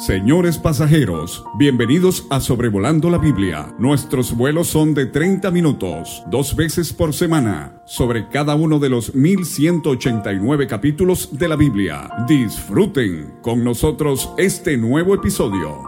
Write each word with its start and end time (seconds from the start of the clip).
Señores 0.00 0.56
pasajeros, 0.56 1.44
bienvenidos 1.58 2.26
a 2.30 2.40
Sobrevolando 2.40 3.10
la 3.10 3.18
Biblia. 3.18 3.74
Nuestros 3.78 4.34
vuelos 4.34 4.68
son 4.68 4.94
de 4.94 5.04
30 5.04 5.50
minutos, 5.50 6.22
dos 6.28 6.56
veces 6.56 6.94
por 6.94 7.12
semana, 7.12 7.82
sobre 7.84 8.26
cada 8.30 8.54
uno 8.54 8.78
de 8.78 8.88
los 8.88 9.14
1189 9.14 10.66
capítulos 10.66 11.38
de 11.38 11.48
la 11.48 11.56
Biblia. 11.56 12.08
Disfruten 12.26 13.34
con 13.42 13.62
nosotros 13.62 14.32
este 14.38 14.78
nuevo 14.78 15.14
episodio. 15.14 15.82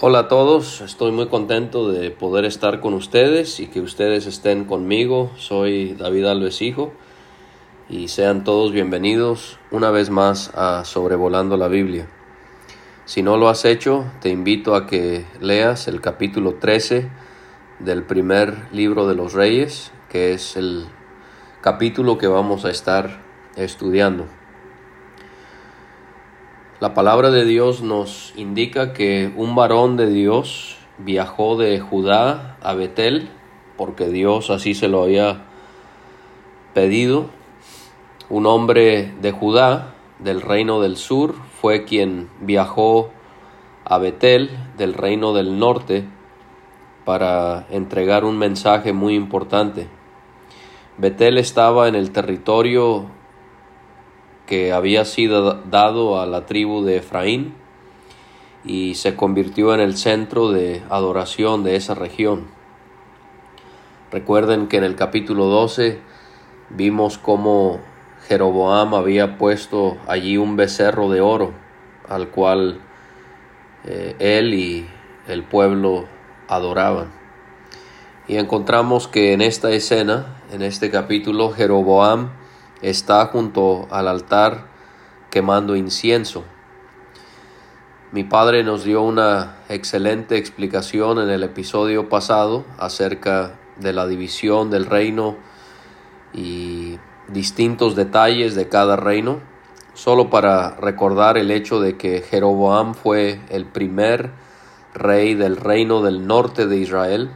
Hola 0.00 0.18
a 0.18 0.28
todos, 0.28 0.80
estoy 0.80 1.12
muy 1.12 1.28
contento 1.28 1.92
de 1.92 2.10
poder 2.10 2.44
estar 2.44 2.80
con 2.80 2.94
ustedes 2.94 3.60
y 3.60 3.68
que 3.68 3.80
ustedes 3.80 4.26
estén 4.26 4.64
conmigo. 4.64 5.30
Soy 5.36 5.94
David 5.94 6.24
Alves 6.24 6.60
Hijo 6.60 6.92
y 7.90 8.08
sean 8.08 8.44
todos 8.44 8.72
bienvenidos 8.72 9.58
una 9.70 9.90
vez 9.90 10.10
más 10.10 10.50
a 10.54 10.84
Sobrevolando 10.84 11.56
la 11.56 11.68
Biblia. 11.68 12.06
Si 13.06 13.22
no 13.22 13.38
lo 13.38 13.48
has 13.48 13.64
hecho, 13.64 14.04
te 14.20 14.28
invito 14.28 14.74
a 14.74 14.86
que 14.86 15.24
leas 15.40 15.88
el 15.88 16.02
capítulo 16.02 16.56
13 16.56 17.08
del 17.78 18.02
primer 18.02 18.66
libro 18.72 19.06
de 19.06 19.14
los 19.14 19.32
reyes, 19.32 19.90
que 20.10 20.34
es 20.34 20.56
el 20.58 20.84
capítulo 21.62 22.18
que 22.18 22.26
vamos 22.26 22.66
a 22.66 22.70
estar 22.70 23.22
estudiando. 23.56 24.26
La 26.80 26.92
palabra 26.92 27.30
de 27.30 27.46
Dios 27.46 27.80
nos 27.80 28.34
indica 28.36 28.92
que 28.92 29.32
un 29.34 29.54
varón 29.54 29.96
de 29.96 30.10
Dios 30.10 30.76
viajó 30.98 31.56
de 31.56 31.80
Judá 31.80 32.58
a 32.60 32.74
Betel, 32.74 33.30
porque 33.78 34.08
Dios 34.08 34.50
así 34.50 34.74
se 34.74 34.88
lo 34.88 35.02
había 35.02 35.46
pedido, 36.74 37.30
un 38.30 38.46
hombre 38.46 39.14
de 39.20 39.32
Judá, 39.32 39.94
del 40.18 40.42
reino 40.42 40.80
del 40.80 40.96
sur, 40.96 41.34
fue 41.60 41.84
quien 41.84 42.28
viajó 42.40 43.10
a 43.84 43.98
Betel, 43.98 44.50
del 44.76 44.94
reino 44.94 45.32
del 45.32 45.58
norte, 45.58 46.04
para 47.04 47.66
entregar 47.70 48.24
un 48.24 48.36
mensaje 48.36 48.92
muy 48.92 49.14
importante. 49.14 49.88
Betel 50.98 51.38
estaba 51.38 51.88
en 51.88 51.94
el 51.94 52.10
territorio 52.10 53.06
que 54.46 54.72
había 54.72 55.04
sido 55.04 55.54
dado 55.54 56.20
a 56.20 56.26
la 56.26 56.44
tribu 56.44 56.84
de 56.84 56.96
Efraín 56.96 57.54
y 58.64 58.94
se 58.94 59.14
convirtió 59.14 59.72
en 59.72 59.80
el 59.80 59.96
centro 59.96 60.50
de 60.50 60.82
adoración 60.90 61.62
de 61.64 61.76
esa 61.76 61.94
región. 61.94 62.48
Recuerden 64.10 64.68
que 64.68 64.78
en 64.78 64.84
el 64.84 64.96
capítulo 64.96 65.46
12 65.46 66.00
vimos 66.70 67.16
cómo 67.16 67.80
Jeroboam 68.28 68.94
había 68.94 69.38
puesto 69.38 69.96
allí 70.06 70.36
un 70.36 70.56
becerro 70.56 71.08
de 71.08 71.22
oro 71.22 71.52
al 72.06 72.28
cual 72.28 72.78
eh, 73.84 74.16
él 74.18 74.52
y 74.52 74.86
el 75.28 75.44
pueblo 75.44 76.06
adoraban. 76.46 77.10
Y 78.26 78.36
encontramos 78.36 79.08
que 79.08 79.32
en 79.32 79.40
esta 79.40 79.70
escena, 79.70 80.36
en 80.52 80.60
este 80.60 80.90
capítulo, 80.90 81.50
Jeroboam 81.50 82.30
está 82.82 83.24
junto 83.26 83.88
al 83.90 84.08
altar 84.08 84.66
quemando 85.30 85.74
incienso. 85.76 86.44
Mi 88.12 88.24
padre 88.24 88.62
nos 88.62 88.84
dio 88.84 89.02
una 89.02 89.56
excelente 89.70 90.36
explicación 90.36 91.18
en 91.18 91.30
el 91.30 91.42
episodio 91.42 92.10
pasado 92.10 92.66
acerca 92.78 93.58
de 93.76 93.94
la 93.94 94.06
división 94.06 94.70
del 94.70 94.84
reino 94.84 95.36
y 96.34 96.98
distintos 97.28 97.94
detalles 97.94 98.54
de 98.54 98.68
cada 98.68 98.96
reino, 98.96 99.40
solo 99.94 100.30
para 100.30 100.76
recordar 100.76 101.38
el 101.38 101.50
hecho 101.50 101.80
de 101.80 101.96
que 101.96 102.20
Jeroboam 102.20 102.94
fue 102.94 103.40
el 103.50 103.66
primer 103.66 104.30
rey 104.94 105.34
del 105.34 105.56
reino 105.56 106.02
del 106.02 106.26
norte 106.26 106.66
de 106.66 106.78
Israel. 106.78 107.30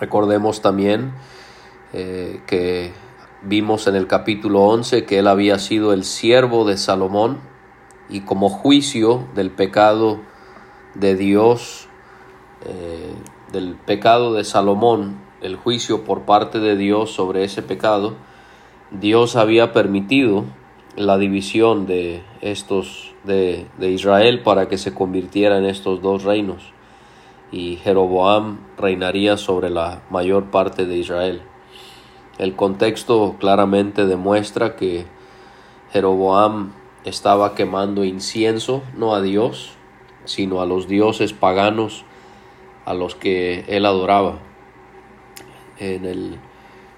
Recordemos 0.00 0.62
también 0.62 1.12
eh, 1.92 2.40
que 2.46 2.92
vimos 3.42 3.86
en 3.86 3.94
el 3.94 4.06
capítulo 4.06 4.62
11 4.62 5.04
que 5.04 5.18
él 5.18 5.28
había 5.28 5.58
sido 5.58 5.92
el 5.92 6.04
siervo 6.04 6.64
de 6.64 6.76
Salomón 6.76 7.40
y 8.08 8.20
como 8.20 8.48
juicio 8.48 9.26
del 9.34 9.50
pecado 9.50 10.20
de 10.94 11.14
Dios, 11.14 11.88
eh, 12.64 13.14
del 13.52 13.76
pecado 13.76 14.34
de 14.34 14.44
Salomón, 14.44 15.20
el 15.40 15.56
juicio 15.56 16.04
por 16.04 16.22
parte 16.22 16.58
de 16.58 16.76
Dios 16.76 17.12
sobre 17.12 17.44
ese 17.44 17.62
pecado, 17.62 18.14
Dios 19.00 19.34
había 19.34 19.72
permitido 19.72 20.44
la 20.96 21.18
división 21.18 21.86
de 21.86 22.22
estos 22.42 23.12
de, 23.24 23.66
Israel 23.80 24.42
para 24.42 24.68
que 24.68 24.78
se 24.78 24.94
convirtiera 24.94 25.58
en 25.58 25.64
estos 25.64 26.00
dos 26.00 26.22
reinos 26.22 26.72
y 27.50 27.76
Jeroboam 27.76 28.58
reinaría 28.78 29.36
sobre 29.36 29.70
la 29.70 30.02
mayor 30.10 30.50
parte 30.50 30.86
de 30.86 30.96
Israel. 30.96 31.42
El 32.38 32.54
contexto 32.54 33.36
claramente 33.40 34.06
demuestra 34.06 34.76
que 34.76 35.06
Jeroboam 35.92 36.72
estaba 37.04 37.54
quemando 37.54 38.04
incienso 38.04 38.82
no 38.96 39.14
a 39.14 39.22
Dios, 39.22 39.72
sino 40.24 40.60
a 40.60 40.66
los 40.66 40.86
dioses 40.86 41.32
paganos 41.32 42.04
a 42.84 42.94
los 42.94 43.14
que 43.16 43.64
él 43.68 43.86
adoraba. 43.86 44.38
En 45.78 46.04
el 46.04 46.38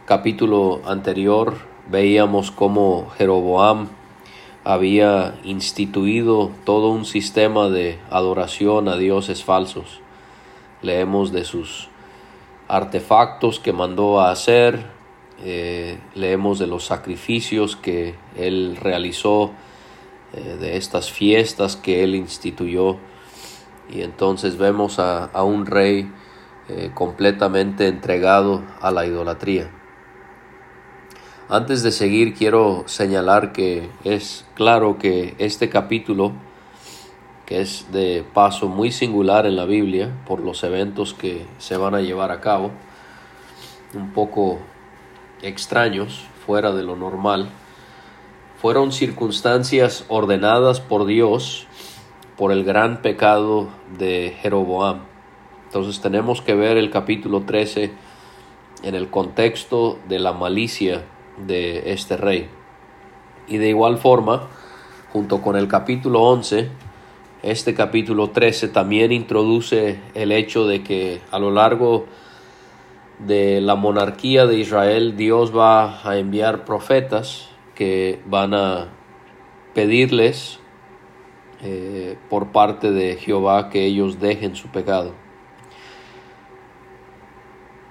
capítulo 0.05 0.83
anterior 0.85 1.76
veíamos 1.91 2.51
cómo 2.51 3.09
Jeroboam 3.17 3.89
había 4.65 5.39
instituido 5.45 6.51
todo 6.65 6.91
un 6.91 7.05
sistema 7.05 7.69
de 7.69 8.01
adoración 8.11 8.89
a 8.89 8.97
dioses 8.97 9.45
falsos. 9.45 10.01
Leemos 10.83 11.31
de 11.31 11.45
sus 11.45 11.89
artefactos 12.67 13.61
que 13.61 13.73
mandó 13.73 14.21
a 14.21 14.33
hacer, 14.33 14.87
eh, 15.45 16.01
leemos 16.15 16.59
de 16.59 16.67
los 16.67 16.85
sacrificios 16.85 17.77
que 17.77 18.17
él 18.37 18.77
realizó, 18.81 19.53
eh, 20.33 20.57
de 20.59 20.77
estas 20.77 21.13
fiestas 21.13 21.77
que 21.77 22.03
él 22.03 22.17
instituyó, 22.17 22.97
y 23.89 24.03
entonces 24.03 24.59
vemos 24.59 24.99
a, 24.99 25.31
un 25.45 25.65
rey 25.67 26.11
eh, 26.69 26.91
completamente 26.93 27.87
entregado 27.87 28.63
a 28.81 28.91
la 28.91 29.07
idolatría. 29.07 29.71
Antes 31.49 31.85
de 31.85 31.93
seguir 31.93 32.35
quiero 32.35 32.83
señalar 32.87 33.53
que 33.53 33.89
es 34.03 34.45
claro 34.55 34.99
que 34.99 35.37
este 35.39 35.69
capítulo, 35.69 36.33
que 37.47 37.61
es 37.61 37.87
de 37.93 38.25
paso 38.35 38.67
muy 38.67 38.91
singular 38.91 39.47
en 39.47 39.55
la 39.55 39.65
Biblia 39.65 40.11
por 40.27 40.41
los 40.41 40.65
eventos 40.65 41.15
que 41.15 41.47
se 41.59 41.77
van 41.77 41.95
a 41.95 42.01
llevar 42.01 42.33
a 42.33 42.41
cabo, 42.41 42.73
un 43.95 44.13
poco 44.13 44.59
extraños, 45.41 46.25
fuera 46.45 46.73
de 46.73 46.83
lo 46.83 46.97
normal, 46.97 47.49
fueron 48.61 48.91
circunstancias 48.91 50.05
ordenadas 50.09 50.81
por 50.81 51.07
Dios 51.07 51.69
por 52.37 52.51
el 52.51 52.65
gran 52.65 53.03
pecado 53.03 53.69
de 53.97 54.35
Jeroboam. 54.43 55.03
Entonces 55.67 56.01
tenemos 56.01 56.43
que 56.43 56.57
ver 56.57 56.77
el 56.77 56.91
capítulo 56.91 57.43
13 57.43 57.93
en 58.83 58.97
el 58.97 59.11
contexto 59.11 60.01
de 60.09 60.19
la 60.19 60.33
malicia 60.33 61.05
de 61.39 61.93
este 61.93 62.17
rey. 62.17 62.49
Y 63.49 63.59
de 63.59 63.69
igual 63.69 63.99
forma, 63.99 64.49
junto 65.13 65.41
con 65.41 65.57
el 65.57 65.69
capítulo 65.69 66.23
11, 66.23 66.69
este 67.43 67.75
capítulo 67.75 68.31
13 68.31 68.69
también 68.69 69.13
introduce 69.13 70.01
el 70.15 70.33
hecho 70.33 70.67
de 70.67 70.83
que 70.83 71.21
a 71.31 71.39
lo 71.39 71.51
largo 71.51 72.07
de 73.19 73.61
la 73.61 73.77
monarquía 73.77 74.47
de 74.47 74.59
Israel 74.59 75.17
Dios 75.17 75.57
va 75.57 76.09
a 76.09 76.19
enviar 76.19 76.65
profetas 76.65 77.49
que 77.75 78.21
van 78.27 78.53
a 78.55 78.89
pedirles 79.75 80.59
eh, 81.63 82.19
por 82.29 82.49
parte 82.49 82.91
de 82.91 83.17
Jehová 83.17 83.71
que 83.71 83.85
ellos 83.85 84.21
dejen 84.21 84.57
su 84.57 84.69
pecado. 84.69 85.13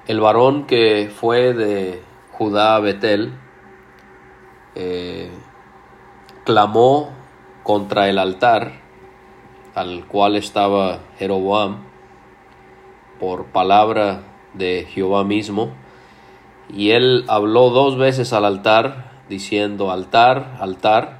El 0.07 0.19
varón 0.19 0.65
que 0.65 1.09
fue 1.13 1.53
de 1.53 2.01
Judá 2.37 2.77
Betel, 2.79 3.33
eh, 4.75 5.31
clamó 6.43 7.11
contra 7.63 8.09
el 8.09 8.19
altar 8.19 8.81
al 9.73 10.05
cual 10.05 10.35
estaba 10.35 10.99
Jeroboam 11.17 11.83
por 13.21 13.45
palabra 13.45 14.23
de 14.53 14.85
Jehová 14.89 15.23
mismo, 15.23 15.71
y 16.69 16.91
él 16.91 17.23
habló 17.29 17.69
dos 17.69 17.97
veces 17.97 18.33
al 18.33 18.43
altar, 18.43 19.11
diciendo 19.29 19.91
altar, 19.91 20.57
altar, 20.59 21.19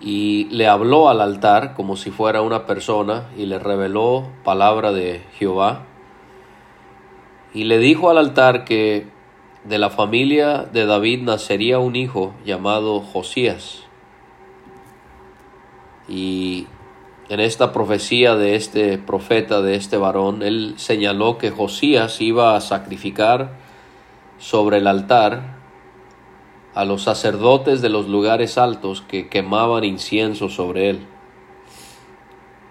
y 0.00 0.44
le 0.50 0.68
habló 0.68 1.08
al 1.08 1.20
altar 1.20 1.74
como 1.74 1.96
si 1.96 2.10
fuera 2.12 2.42
una 2.42 2.64
persona 2.64 3.24
y 3.36 3.46
le 3.46 3.58
reveló 3.58 4.28
palabra 4.44 4.92
de 4.92 5.22
Jehová 5.34 5.86
y 7.52 7.64
le 7.64 7.78
dijo 7.78 8.10
al 8.10 8.18
altar 8.18 8.64
que 8.64 9.06
de 9.64 9.78
la 9.78 9.90
familia 9.90 10.68
de 10.72 10.86
David 10.86 11.22
nacería 11.22 11.78
un 11.78 11.96
hijo 11.96 12.34
llamado 12.44 13.00
Josías. 13.00 13.82
Y 16.08 16.66
en 17.28 17.40
esta 17.40 17.72
profecía 17.72 18.36
de 18.36 18.56
este 18.56 18.98
profeta, 18.98 19.62
de 19.62 19.74
este 19.74 19.96
varón, 19.96 20.42
él 20.42 20.74
señaló 20.76 21.38
que 21.38 21.50
Josías 21.50 22.20
iba 22.20 22.56
a 22.56 22.60
sacrificar 22.60 23.52
sobre 24.38 24.78
el 24.78 24.86
altar 24.86 25.58
a 26.74 26.84
los 26.84 27.02
sacerdotes 27.02 27.82
de 27.82 27.88
los 27.88 28.08
lugares 28.08 28.58
altos 28.58 29.02
que 29.02 29.28
quemaban 29.28 29.84
incienso 29.84 30.48
sobre 30.48 30.90
él. 30.90 31.00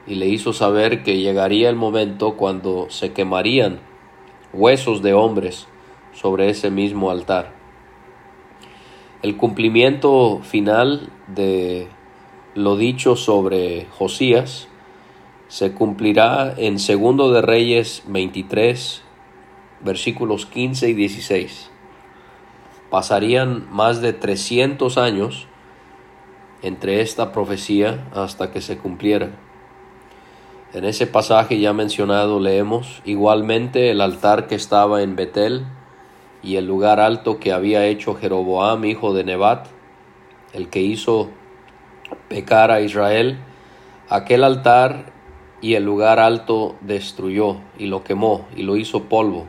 Y 0.07 0.15
le 0.15 0.27
hizo 0.27 0.53
saber 0.53 1.03
que 1.03 1.19
llegaría 1.19 1.69
el 1.69 1.75
momento 1.75 2.35
cuando 2.35 2.87
se 2.89 3.13
quemarían 3.13 3.88
huesos 4.53 5.01
de 5.01 5.13
hombres 5.13 5.67
sobre 6.13 6.49
ese 6.49 6.69
mismo 6.71 7.11
altar. 7.11 7.53
El 9.21 9.37
cumplimiento 9.37 10.39
final 10.43 11.09
de 11.27 11.87
lo 12.55 12.77
dicho 12.77 13.15
sobre 13.15 13.85
Josías 13.91 14.67
se 15.49 15.73
cumplirá 15.73 16.53
en 16.57 16.79
Segundo 16.79 17.31
de 17.31 17.41
Reyes 17.41 18.03
23, 18.07 19.01
versículos 19.81 20.45
15 20.45 20.89
y 20.89 20.93
16. 20.93 21.69
Pasarían 22.89 23.67
más 23.71 24.01
de 24.01 24.13
300 24.13 24.97
años 24.97 25.47
entre 26.61 27.01
esta 27.01 27.31
profecía 27.31 28.07
hasta 28.13 28.51
que 28.51 28.61
se 28.61 28.77
cumpliera. 28.77 29.31
En 30.73 30.85
ese 30.85 31.07
pasaje 31.07 31.59
ya 31.59 31.73
mencionado 31.73 32.39
leemos, 32.39 33.01
igualmente 33.03 33.89
el 33.89 34.01
altar 34.01 34.45
que 34.45 34.53
estaba 34.53 35.01
en 35.01 35.15
Betel 35.15 35.65
y 36.43 36.57
el 36.57 36.67
lugar 36.67 36.99
alto 36.99 37.39
que 37.39 37.51
había 37.51 37.87
hecho 37.87 38.13
Jeroboam, 38.13 38.85
hijo 38.85 39.13
de 39.13 39.23
Nebat, 39.23 39.67
el 40.53 40.69
que 40.69 40.81
hizo 40.81 41.29
pecar 42.27 42.69
a 42.69 42.81
Israel, 42.81 43.39
aquel 44.09 44.43
altar 44.43 45.11
y 45.59 45.73
el 45.73 45.85
lugar 45.85 46.19
alto 46.19 46.75
destruyó 46.81 47.57
y 47.77 47.87
lo 47.87 48.03
quemó 48.03 48.45
y 48.55 48.61
lo 48.61 48.77
hizo 48.77 49.05
polvo 49.05 49.47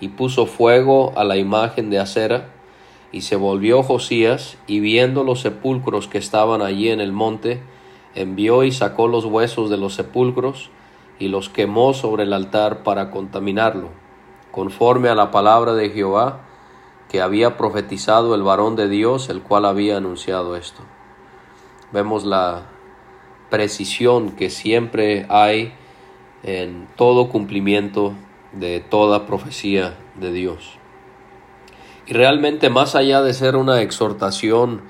y 0.00 0.08
puso 0.08 0.46
fuego 0.46 1.12
a 1.16 1.22
la 1.22 1.36
imagen 1.36 1.88
de 1.88 2.00
acera 2.00 2.48
y 3.12 3.20
se 3.20 3.36
volvió 3.36 3.84
Josías 3.84 4.58
y 4.66 4.80
viendo 4.80 5.22
los 5.22 5.40
sepulcros 5.40 6.08
que 6.08 6.18
estaban 6.18 6.62
allí 6.62 6.88
en 6.88 7.00
el 7.00 7.12
monte, 7.12 7.62
envió 8.14 8.64
y 8.64 8.72
sacó 8.72 9.08
los 9.08 9.24
huesos 9.24 9.70
de 9.70 9.76
los 9.76 9.94
sepulcros 9.94 10.70
y 11.18 11.28
los 11.28 11.48
quemó 11.48 11.94
sobre 11.94 12.24
el 12.24 12.32
altar 12.32 12.82
para 12.82 13.10
contaminarlo, 13.10 13.88
conforme 14.50 15.08
a 15.08 15.14
la 15.14 15.30
palabra 15.30 15.74
de 15.74 15.90
Jehová 15.90 16.40
que 17.08 17.20
había 17.20 17.56
profetizado 17.56 18.34
el 18.34 18.42
varón 18.42 18.74
de 18.74 18.88
Dios, 18.88 19.28
el 19.28 19.42
cual 19.42 19.66
había 19.66 19.98
anunciado 19.98 20.56
esto. 20.56 20.82
Vemos 21.92 22.24
la 22.24 22.62
precisión 23.50 24.32
que 24.32 24.48
siempre 24.48 25.26
hay 25.28 25.74
en 26.42 26.88
todo 26.96 27.28
cumplimiento 27.28 28.14
de 28.52 28.80
toda 28.80 29.26
profecía 29.26 29.94
de 30.16 30.32
Dios. 30.32 30.78
Y 32.06 32.14
realmente 32.14 32.70
más 32.70 32.94
allá 32.94 33.22
de 33.22 33.34
ser 33.34 33.56
una 33.56 33.82
exhortación 33.82 34.82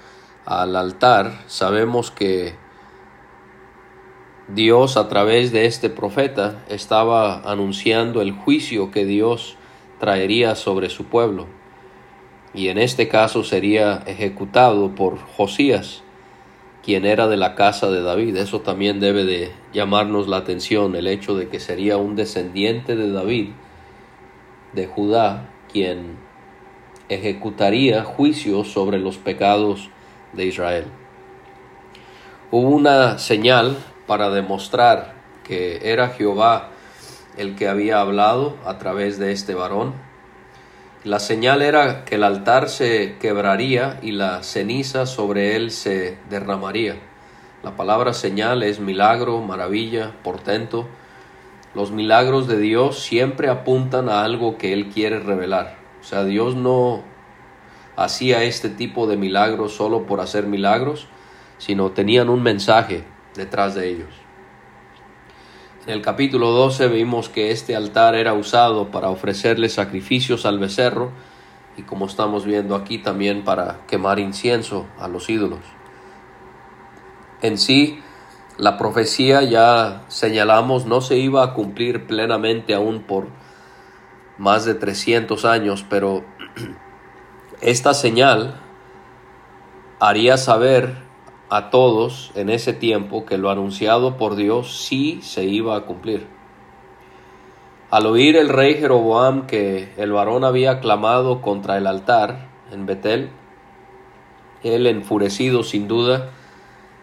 al 0.47 0.77
altar, 0.77 1.43
sabemos 1.47 2.11
que 2.11 2.55
Dios 4.49 4.97
a 4.97 5.09
través 5.09 5.53
de 5.53 5.67
este 5.67 5.89
profeta 5.89 6.65
estaba 6.69 7.41
anunciando 7.49 8.21
el 8.21 8.33
juicio 8.33 8.91
que 8.91 9.05
Dios 9.05 9.57
traería 10.01 10.57
sobre 10.57 10.91
su 10.91 11.05
pueblo. 11.05 11.47
Y 12.53 12.69
en 12.69 12.77
este 12.77 13.09
caso 13.09 13.45
sería 13.45 14.03
ejecutado 14.07 14.95
por 14.97 15.19
Josías, 15.19 16.03
quien 16.83 17.07
era 17.07 17.29
de 17.29 17.37
la 17.37 17.55
casa 17.55 17.89
de 17.89 18.03
David. 18.03 18.37
Eso 18.37 18.61
también 18.61 18.99
debe 18.99 19.25
de 19.25 19.53
llamarnos 19.73 20.27
la 20.27 20.39
atención, 20.39 20.97
el 20.97 21.07
hecho 21.07 21.37
de 21.37 21.49
que 21.49 21.61
sería 21.61 21.97
un 21.97 22.17
descendiente 22.17 22.97
de 22.97 23.13
David, 23.13 23.51
de 24.73 24.87
Judá, 24.87 25.51
quien 25.73 26.17
ejecutaría 27.09 28.03
juicio 28.03 28.65
sobre 28.65 28.99
los 28.99 29.19
pecados 29.19 29.89
de 30.33 30.47
Israel. 30.47 30.87
Hubo 32.51 32.69
una 32.69 33.19
señal 33.19 33.77
para 34.13 34.29
demostrar 34.29 35.15
que 35.43 35.91
era 35.91 36.11
Jehová 36.11 36.69
el 37.39 37.57
que 37.57 37.67
había 37.67 37.99
hablado 37.99 38.59
a 38.67 38.77
través 38.77 39.19
de 39.19 39.33
este 39.33 39.55
varón 39.55 39.95
la 41.03 41.19
señal 41.19 41.63
era 41.63 42.05
que 42.05 42.17
el 42.17 42.25
altar 42.25 42.69
se 42.69 43.17
quebraría 43.19 43.99
y 44.03 44.13
la 44.13 44.43
ceniza 44.43 45.07
sobre 45.07 45.57
él 45.57 45.71
se 45.71 46.19
derramaría. 46.29 46.97
La 47.63 47.75
palabra 47.75 48.13
señal 48.13 48.63
es 48.63 48.81
milagro, 48.81 49.41
maravilla, 49.41 50.13
portento. 50.23 50.87
Los 51.75 51.91
milagros 51.91 52.49
de 52.49 52.59
Dios 52.59 52.99
siempre 52.99 53.49
apuntan 53.49 54.11
a 54.11 54.25
algo 54.25 54.59
que 54.59 54.75
Él 54.75 54.91
quiere 54.91 55.21
revelar. 55.21 55.79
O 56.03 56.05
sea, 56.05 56.25
Dios 56.25 56.55
no 56.55 57.03
hacía 57.97 58.43
este 58.43 58.69
tipo 58.69 59.07
de 59.07 59.17
milagros 59.17 59.73
solo 59.73 60.05
por 60.05 60.21
hacer 60.21 60.47
milagros, 60.47 61.09
sino 61.57 61.93
tenían 61.93 62.29
un 62.29 62.43
mensaje 62.43 63.05
detrás 63.35 63.75
de 63.75 63.89
ellos. 63.89 64.11
En 65.87 65.95
el 65.95 66.03
capítulo 66.03 66.51
12 66.51 66.87
vimos 66.89 67.29
que 67.29 67.51
este 67.51 67.75
altar 67.75 68.15
era 68.15 68.35
usado 68.35 68.91
para 68.91 69.09
ofrecerle 69.09 69.69
sacrificios 69.69 70.47
al 70.47 70.61
becerro 70.61 71.11
y 71.77 71.83
como 71.83 72.07
estamos 72.07 72.45
viendo 72.45 72.77
aquí 72.77 72.99
también 72.99 73.43
para 73.43 73.81
quemar 73.89 74.19
incienso 74.21 74.87
a 74.99 75.09
los 75.09 75.29
ídolos. 75.29 75.61
En 77.41 77.59
sí, 77.59 78.01
la 78.59 78.77
profecía 78.77 79.43
ya 79.43 80.05
señalamos 80.07 80.87
no 80.87 81.01
se 81.01 81.17
iba 81.17 81.43
a 81.43 81.55
cumplir 81.55 82.07
plenamente 82.07 82.75
aún 82.75 83.03
por 83.03 83.27
más 84.39 84.65
de 84.65 84.75
300 84.75 85.45
años, 85.45 85.85
pero 85.91 86.23
esta 87.61 87.95
señal 87.95 88.61
haría 89.99 90.37
saber 90.37 90.97
a 91.53 91.69
todos 91.69 92.33
en 92.35 92.49
ese 92.49 92.73
tiempo 92.73 93.27
que 93.27 93.37
lo 93.37 93.51
anunciado 93.51 94.17
por 94.17 94.37
Dios 94.37 94.87
sí 94.87 95.21
se 95.21 95.45
iba 95.45 95.77
a 95.77 95.83
cumplir. 95.83 96.27
Al 97.91 98.07
oír 98.07 98.37
el 98.37 98.49
rey 98.49 98.77
Jeroboam 98.77 99.47
que 99.47 99.93
el 99.99 100.13
varón 100.13 100.45
había 100.45 100.81
clamado 100.81 101.43
contra 101.43 101.77
el 101.77 101.87
altar 101.87 102.49
en 102.73 102.87
Betel, 102.87 103.29
él 104.63 104.87
enfurecido 104.87 105.63
sin 105.63 105.89
duda, 105.89 106.31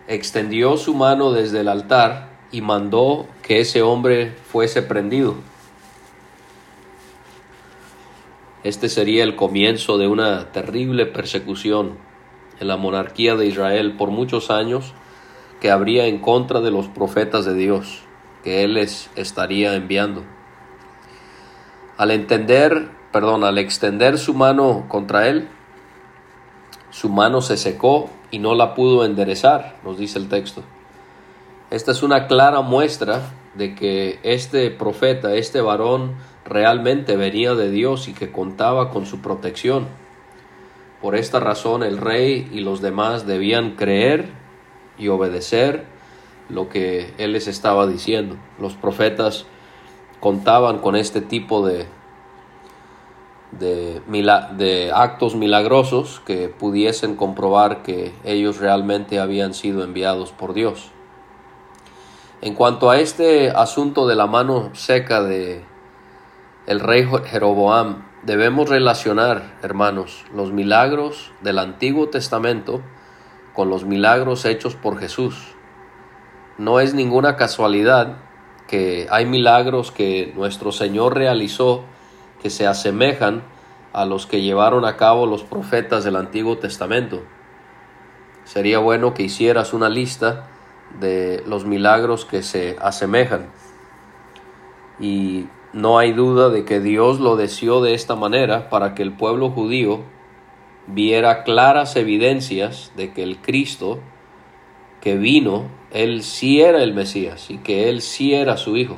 extendió 0.08 0.78
su 0.78 0.96
mano 0.96 1.32
desde 1.32 1.60
el 1.60 1.68
altar 1.68 2.30
y 2.52 2.62
mandó 2.62 3.28
que 3.44 3.60
ese 3.60 3.84
hombre 3.84 4.34
fuese 4.52 4.82
prendido. 4.82 5.36
Este 8.64 8.90
sería 8.90 9.24
el 9.24 9.36
comienzo 9.36 10.00
de 10.00 10.08
una 10.08 10.52
terrible 10.52 11.06
persecución 11.06 12.09
en 12.60 12.68
la 12.68 12.78
monarquía 12.78 13.36
de 13.36 13.46
Israel 13.46 13.96
por 13.98 14.10
muchos 14.10 14.52
años 14.52 14.94
que 15.60 15.72
habría 15.72 16.06
en 16.06 16.20
contra 16.20 16.62
de 16.62 16.72
los 16.72 16.88
profetas 16.88 17.46
de 17.46 17.54
Dios 17.54 18.04
que 18.44 18.64
él 18.64 18.76
les 18.76 19.10
estaría 19.16 19.76
enviando. 19.76 20.24
Al 21.98 22.12
entender, 22.12 22.90
perdón, 23.12 23.44
al 23.44 23.58
extender 23.58 24.18
su 24.18 24.34
mano 24.34 24.86
contra 24.88 25.28
él, 25.28 25.50
su 26.92 27.10
mano 27.10 27.42
se 27.42 27.58
secó 27.58 28.10
y 28.32 28.40
no 28.40 28.56
la 28.56 28.74
pudo 28.74 29.06
enderezar, 29.06 29.76
nos 29.84 29.98
dice 29.98 30.18
el 30.18 30.30
texto. 30.30 30.64
Esta 31.70 31.92
es 31.92 32.02
una 32.02 32.28
clara 32.28 32.62
muestra 32.62 33.22
de 33.56 33.76
que 33.76 34.20
este 34.24 34.72
profeta, 34.72 35.36
este 35.36 35.62
varón, 35.62 36.16
realmente 36.46 37.16
venía 37.16 37.54
de 37.54 37.70
Dios 37.70 38.08
y 38.08 38.14
que 38.14 38.32
contaba 38.32 38.90
con 38.90 39.06
su 39.06 39.22
protección. 39.22 39.88
Por 41.02 41.16
esta 41.16 41.40
razón 41.40 41.84
el 41.84 41.98
rey 41.98 42.50
y 42.52 42.60
los 42.60 42.82
demás 42.82 43.26
debían 43.26 43.76
creer 43.76 44.30
y 44.98 45.08
obedecer 45.08 45.86
lo 46.50 46.68
que 46.68 47.14
él 47.18 47.32
les 47.34 47.48
estaba 47.48 47.88
diciendo. 47.88 48.36
Los 48.60 48.74
profetas 48.74 49.46
contaban 50.20 50.80
con 50.80 50.96
este 50.96 51.22
tipo 51.22 51.66
de, 51.66 51.86
de, 53.52 54.02
de, 54.58 54.92
actos 54.94 55.36
milagrosos 55.36 56.22
que 56.26 56.50
pudiesen 56.50 57.16
comprobar 57.16 57.82
que 57.82 58.14
ellos 58.26 58.60
realmente 58.60 59.20
habían 59.20 59.54
sido 59.54 59.84
enviados 59.84 60.32
por 60.32 60.54
Dios. 60.54 60.92
En 62.42 62.56
cuanto 62.56 62.90
a 62.90 63.00
este 63.00 63.52
asunto 63.52 64.08
de 64.08 64.16
la 64.16 64.28
mano 64.28 64.70
seca 64.74 65.24
de 65.24 65.64
el 66.68 66.80
rey 66.80 67.08
Jeroboam, 67.26 68.09
debemos 68.24 68.70
relacionar, 68.70 69.58
hermanos, 69.62 70.26
los 70.34 70.52
milagros 70.52 71.32
del 71.42 71.60
Antiguo 71.60 72.10
Testamento 72.10 72.82
con 73.54 73.70
los 73.70 73.86
milagros 73.86 74.46
hechos 74.46 74.76
por 74.76 75.00
Jesús. 75.00 75.56
No 76.58 76.80
es 76.80 76.94
ninguna 76.94 77.36
casualidad 77.36 78.18
que 78.68 79.08
hay 79.10 79.26
milagros 79.26 79.92
que 79.92 80.34
nuestro 80.36 80.72
Señor 80.72 81.16
realizó 81.16 81.86
que 82.42 82.50
se 82.50 82.68
asemejan 82.68 83.44
a 83.94 84.06
los 84.06 84.28
que 84.28 84.42
llevaron 84.42 84.86
a 84.86 84.96
cabo 84.96 85.26
los 85.26 85.44
profetas 85.44 86.04
del 86.04 86.16
Antiguo 86.16 86.58
Testamento. 86.58 87.24
Sería 88.44 88.80
bueno 88.80 89.14
que 89.14 89.24
hicieras 89.24 89.74
una 89.74 89.90
lista 89.90 90.48
de 91.00 91.44
los 91.48 91.66
milagros 91.66 92.26
que 92.26 92.44
se 92.44 92.78
asemejan. 92.82 93.48
Y 95.00 95.48
no 95.74 96.00
hay 96.00 96.14
duda 96.14 96.50
de 96.50 96.66
que 96.66 96.80
Dios 96.80 97.20
lo 97.20 97.36
deseó 97.36 97.82
de 97.82 97.94
esta 97.94 98.16
manera 98.16 98.70
para 98.70 98.96
que 98.96 99.04
el 99.04 99.12
pueblo 99.12 99.52
judío 99.52 100.02
viera 100.88 101.44
claras 101.44 101.96
evidencias 101.96 102.92
de 102.96 103.14
que 103.14 103.22
el 103.22 103.38
Cristo 103.38 104.00
que 105.02 105.16
vino, 105.16 105.66
él 105.92 106.24
sí 106.24 106.62
era 106.62 106.84
el 106.84 106.94
Mesías 106.94 107.50
y 107.50 107.60
que 107.60 107.90
él 107.90 108.02
sí 108.02 108.34
era 108.34 108.58
su 108.58 108.78
hijo. 108.78 108.98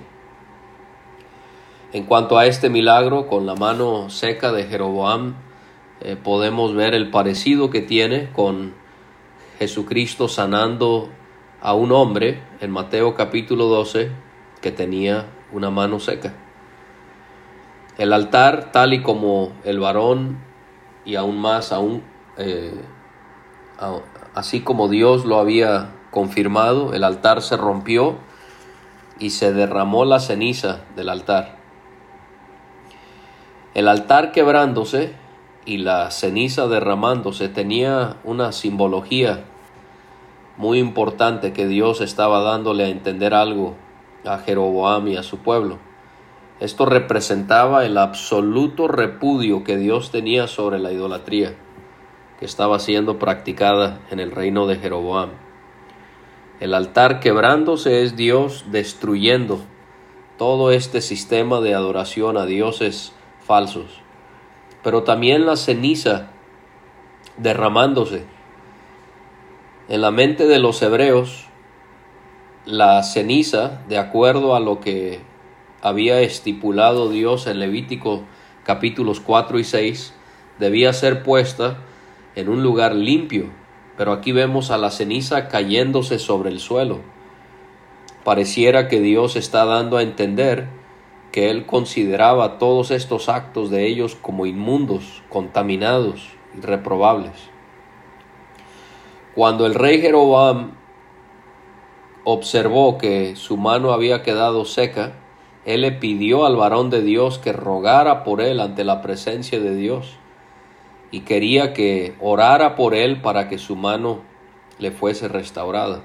En 1.93 2.05
cuanto 2.05 2.37
a 2.37 2.45
este 2.45 2.69
milagro 2.69 3.27
con 3.27 3.45
la 3.45 3.55
mano 3.55 4.09
seca 4.09 4.51
de 4.51 4.63
Jeroboam, 4.63 5.35
eh, 5.99 6.15
podemos 6.15 6.73
ver 6.73 6.93
el 6.93 7.11
parecido 7.11 7.69
que 7.69 7.81
tiene 7.81 8.29
con 8.31 8.73
Jesucristo 9.59 10.27
sanando 10.27 11.09
a 11.61 11.73
un 11.73 11.91
hombre 11.91 12.41
en 12.61 12.71
Mateo 12.71 13.13
capítulo 13.13 13.65
12 13.65 14.09
que 14.61 14.71
tenía 14.71 15.27
una 15.51 15.69
mano 15.69 15.99
seca. 15.99 16.33
El 17.97 18.13
altar, 18.13 18.71
tal 18.71 18.93
y 18.93 19.01
como 19.01 19.51
el 19.63 19.79
varón 19.79 20.39
y 21.05 21.15
aún 21.15 21.39
más, 21.39 21.71
aún, 21.71 22.03
eh, 22.37 22.79
así 24.33 24.61
como 24.61 24.87
Dios 24.87 25.25
lo 25.25 25.39
había 25.39 25.91
confirmado, 26.11 26.93
el 26.93 27.03
altar 27.03 27.41
se 27.41 27.57
rompió 27.57 28.17
y 29.19 29.31
se 29.31 29.53
derramó 29.53 30.05
la 30.05 30.19
ceniza 30.19 30.81
del 30.95 31.09
altar. 31.09 31.57
El 33.73 33.87
altar 33.87 34.31
quebrándose 34.31 35.13
y 35.65 35.77
la 35.77 36.11
ceniza 36.11 36.67
derramándose 36.67 37.49
tenía 37.49 38.17
una 38.23 38.51
simbología 38.51 39.45
muy 40.57 40.79
importante 40.79 41.53
que 41.53 41.67
Dios 41.67 42.01
estaba 42.01 42.41
dándole 42.41 42.85
a 42.85 42.89
entender 42.89 43.33
algo 43.33 43.75
a 44.25 44.39
Jeroboam 44.39 45.07
y 45.07 45.17
a 45.17 45.23
su 45.23 45.37
pueblo. 45.37 45.79
Esto 46.61 46.85
representaba 46.85 47.87
el 47.87 47.97
absoluto 47.97 48.87
repudio 48.87 49.63
que 49.63 49.77
Dios 49.77 50.11
tenía 50.11 50.45
sobre 50.45 50.77
la 50.77 50.91
idolatría 50.91 51.55
que 52.39 52.45
estaba 52.45 52.77
siendo 52.77 53.17
practicada 53.17 53.99
en 54.11 54.19
el 54.19 54.29
reino 54.29 54.67
de 54.67 54.75
Jeroboam. 54.75 55.31
El 56.59 56.75
altar 56.75 57.19
quebrándose 57.19 58.03
es 58.03 58.15
Dios 58.15 58.65
destruyendo 58.69 59.59
todo 60.37 60.69
este 60.69 61.01
sistema 61.01 61.61
de 61.61 61.73
adoración 61.73 62.37
a 62.37 62.45
dioses 62.45 63.11
falsos, 63.43 63.99
pero 64.83 65.01
también 65.01 65.47
la 65.47 65.55
ceniza 65.55 66.29
derramándose. 67.37 68.23
En 69.89 70.01
la 70.01 70.11
mente 70.11 70.45
de 70.45 70.59
los 70.59 70.79
hebreos, 70.83 71.47
la 72.65 73.01
ceniza, 73.01 73.81
de 73.89 73.97
acuerdo 73.97 74.55
a 74.55 74.59
lo 74.59 74.79
que 74.79 75.30
había 75.81 76.21
estipulado 76.21 77.09
Dios 77.09 77.47
en 77.47 77.59
Levítico 77.59 78.23
capítulos 78.63 79.19
4 79.19 79.59
y 79.59 79.63
6, 79.63 80.13
debía 80.59 80.93
ser 80.93 81.23
puesta 81.23 81.77
en 82.35 82.49
un 82.49 82.63
lugar 82.63 82.95
limpio, 82.95 83.49
pero 83.97 84.11
aquí 84.11 84.31
vemos 84.31 84.71
a 84.71 84.77
la 84.77 84.91
ceniza 84.91 85.47
cayéndose 85.47 86.19
sobre 86.19 86.49
el 86.49 86.59
suelo. 86.59 86.99
Pareciera 88.23 88.87
que 88.87 89.01
Dios 89.01 89.35
está 89.35 89.65
dando 89.65 89.97
a 89.97 90.03
entender 90.03 90.67
que 91.31 91.49
Él 91.49 91.65
consideraba 91.65 92.59
todos 92.59 92.91
estos 92.91 93.29
actos 93.29 93.71
de 93.71 93.87
ellos 93.87 94.15
como 94.15 94.45
inmundos, 94.45 95.23
contaminados 95.29 96.29
y 96.55 96.61
reprobables. 96.61 97.49
Cuando 99.33 99.65
el 99.65 99.73
rey 99.73 100.01
Jeroboam 100.01 100.73
observó 102.25 102.97
que 102.97 103.35
su 103.35 103.57
mano 103.57 103.93
había 103.93 104.21
quedado 104.23 104.65
seca, 104.65 105.13
él 105.65 105.81
le 105.81 105.91
pidió 105.91 106.45
al 106.45 106.55
varón 106.55 106.89
de 106.89 107.01
Dios 107.01 107.37
que 107.37 107.53
rogara 107.53 108.23
por 108.23 108.41
él 108.41 108.59
ante 108.59 108.83
la 108.83 109.01
presencia 109.01 109.59
de 109.59 109.75
Dios 109.75 110.17
y 111.11 111.21
quería 111.21 111.73
que 111.73 112.15
orara 112.19 112.75
por 112.75 112.95
él 112.95 113.21
para 113.21 113.47
que 113.47 113.57
su 113.57 113.75
mano 113.75 114.21
le 114.79 114.91
fuese 114.91 115.27
restaurada. 115.27 116.01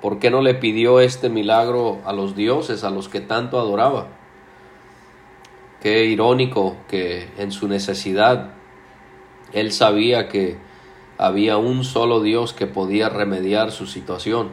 ¿Por 0.00 0.18
qué 0.18 0.30
no 0.30 0.40
le 0.40 0.54
pidió 0.54 1.00
este 1.00 1.28
milagro 1.28 2.00
a 2.04 2.12
los 2.12 2.36
dioses 2.36 2.84
a 2.84 2.90
los 2.90 3.08
que 3.08 3.20
tanto 3.20 3.58
adoraba? 3.58 4.08
Qué 5.82 6.06
irónico 6.06 6.76
que 6.88 7.28
en 7.36 7.52
su 7.52 7.68
necesidad 7.68 8.54
él 9.52 9.72
sabía 9.72 10.28
que 10.28 10.56
había 11.18 11.58
un 11.58 11.84
solo 11.84 12.22
Dios 12.22 12.52
que 12.52 12.66
podía 12.66 13.08
remediar 13.08 13.70
su 13.70 13.86
situación. 13.86 14.50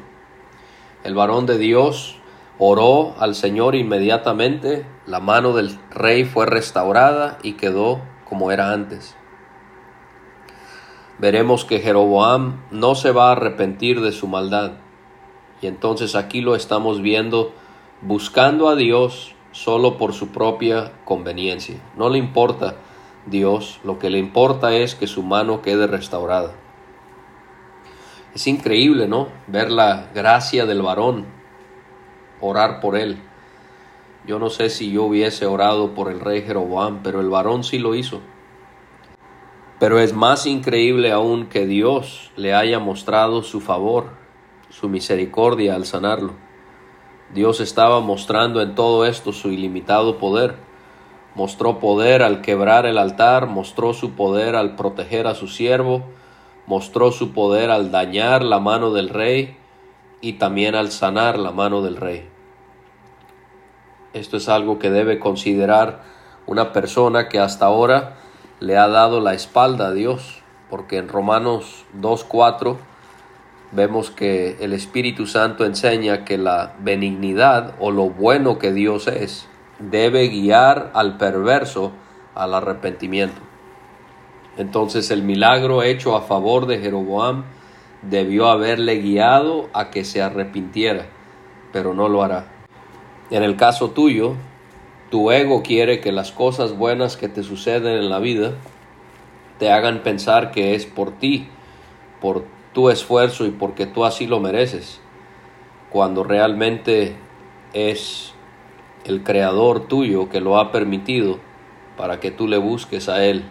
El 1.03 1.15
varón 1.15 1.45
de 1.45 1.57
Dios 1.57 2.20
oró 2.63 3.15
al 3.17 3.33
Señor 3.33 3.73
inmediatamente, 3.73 4.85
la 5.07 5.19
mano 5.19 5.53
del 5.53 5.79
rey 5.89 6.25
fue 6.25 6.45
restaurada 6.45 7.39
y 7.41 7.53
quedó 7.53 8.01
como 8.29 8.51
era 8.51 8.71
antes. 8.71 9.17
Veremos 11.17 11.65
que 11.65 11.79
Jeroboam 11.79 12.61
no 12.69 12.93
se 12.93 13.11
va 13.11 13.29
a 13.29 13.31
arrepentir 13.31 13.99
de 14.01 14.11
su 14.11 14.27
maldad. 14.27 14.73
Y 15.59 15.65
entonces 15.65 16.13
aquí 16.13 16.41
lo 16.41 16.55
estamos 16.55 17.01
viendo 17.01 17.51
buscando 18.01 18.69
a 18.69 18.75
Dios 18.75 19.33
solo 19.51 19.97
por 19.97 20.13
su 20.13 20.27
propia 20.27 20.91
conveniencia. 21.03 21.81
No 21.97 22.09
le 22.09 22.19
importa 22.19 22.75
Dios, 23.25 23.79
lo 23.83 23.97
que 23.97 24.11
le 24.11 24.19
importa 24.19 24.75
es 24.75 24.93
que 24.93 25.07
su 25.07 25.23
mano 25.23 25.63
quede 25.63 25.87
restaurada. 25.87 26.51
Es 28.35 28.45
increíble, 28.45 29.07
¿no? 29.07 29.29
Ver 29.47 29.71
la 29.71 30.11
gracia 30.13 30.67
del 30.67 30.83
varón 30.83 31.40
orar 32.41 32.81
por 32.81 32.97
él. 32.97 33.17
Yo 34.27 34.37
no 34.37 34.49
sé 34.49 34.69
si 34.69 34.91
yo 34.91 35.03
hubiese 35.03 35.45
orado 35.45 35.95
por 35.95 36.11
el 36.11 36.19
rey 36.19 36.41
Jeroboam, 36.41 37.01
pero 37.01 37.21
el 37.21 37.29
varón 37.29 37.63
sí 37.63 37.79
lo 37.79 37.95
hizo. 37.95 38.21
Pero 39.79 39.99
es 39.99 40.13
más 40.13 40.45
increíble 40.45 41.11
aún 41.11 41.47
que 41.47 41.65
Dios 41.65 42.31
le 42.35 42.53
haya 42.53 42.77
mostrado 42.77 43.41
su 43.41 43.61
favor, 43.61 44.09
su 44.69 44.89
misericordia 44.89 45.73
al 45.73 45.85
sanarlo. 45.85 46.33
Dios 47.33 47.61
estaba 47.61 47.99
mostrando 47.99 48.61
en 48.61 48.75
todo 48.75 49.05
esto 49.05 49.31
su 49.31 49.49
ilimitado 49.49 50.19
poder. 50.19 50.55
Mostró 51.33 51.79
poder 51.79 52.21
al 52.21 52.41
quebrar 52.41 52.85
el 52.85 52.99
altar, 52.99 53.47
mostró 53.47 53.93
su 53.93 54.11
poder 54.11 54.55
al 54.55 54.75
proteger 54.75 55.25
a 55.25 55.33
su 55.33 55.47
siervo, 55.47 56.03
mostró 56.67 57.11
su 57.11 57.31
poder 57.31 57.71
al 57.71 57.89
dañar 57.89 58.43
la 58.43 58.59
mano 58.59 58.91
del 58.91 59.09
rey 59.09 59.57
y 60.19 60.33
también 60.33 60.75
al 60.75 60.91
sanar 60.91 61.39
la 61.39 61.51
mano 61.51 61.81
del 61.81 61.95
rey. 61.95 62.30
Esto 64.13 64.37
es 64.37 64.49
algo 64.49 64.77
que 64.77 64.89
debe 64.89 65.19
considerar 65.19 66.03
una 66.45 66.73
persona 66.73 67.29
que 67.29 67.39
hasta 67.39 67.65
ahora 67.65 68.17
le 68.59 68.77
ha 68.77 68.87
dado 68.87 69.21
la 69.21 69.33
espalda 69.33 69.87
a 69.87 69.93
Dios, 69.93 70.41
porque 70.69 70.97
en 70.97 71.07
Romanos 71.07 71.85
2.4 71.99 72.77
vemos 73.71 74.11
que 74.11 74.57
el 74.59 74.73
Espíritu 74.73 75.27
Santo 75.27 75.65
enseña 75.65 76.25
que 76.25 76.37
la 76.37 76.73
benignidad 76.79 77.73
o 77.79 77.91
lo 77.91 78.09
bueno 78.09 78.59
que 78.59 78.73
Dios 78.73 79.07
es 79.07 79.47
debe 79.79 80.27
guiar 80.27 80.91
al 80.93 81.17
perverso 81.17 81.93
al 82.35 82.53
arrepentimiento. 82.53 83.41
Entonces 84.57 85.09
el 85.11 85.23
milagro 85.23 85.83
hecho 85.83 86.17
a 86.17 86.21
favor 86.21 86.65
de 86.65 86.79
Jeroboam 86.79 87.45
debió 88.01 88.49
haberle 88.49 88.97
guiado 88.97 89.69
a 89.73 89.89
que 89.89 90.03
se 90.03 90.21
arrepintiera, 90.21 91.05
pero 91.71 91.93
no 91.93 92.09
lo 92.09 92.23
hará. 92.23 92.50
En 93.31 93.43
el 93.43 93.55
caso 93.55 93.91
tuyo, 93.91 94.35
tu 95.09 95.31
ego 95.31 95.63
quiere 95.63 96.01
que 96.01 96.11
las 96.11 96.33
cosas 96.33 96.77
buenas 96.77 97.15
que 97.15 97.29
te 97.29 97.43
suceden 97.43 97.95
en 97.95 98.09
la 98.09 98.19
vida 98.19 98.55
te 99.57 99.71
hagan 99.71 100.03
pensar 100.03 100.51
que 100.51 100.75
es 100.75 100.85
por 100.85 101.11
ti, 101.11 101.47
por 102.19 102.43
tu 102.73 102.89
esfuerzo 102.89 103.45
y 103.45 103.51
porque 103.51 103.85
tú 103.85 104.03
así 104.03 104.27
lo 104.27 104.41
mereces, 104.41 104.99
cuando 105.89 106.25
realmente 106.25 107.15
es 107.71 108.33
el 109.05 109.23
creador 109.23 109.87
tuyo 109.87 110.27
que 110.27 110.41
lo 110.41 110.59
ha 110.59 110.73
permitido 110.73 111.39
para 111.95 112.19
que 112.19 112.31
tú 112.31 112.49
le 112.49 112.57
busques 112.57 113.07
a 113.07 113.23
Él, 113.23 113.45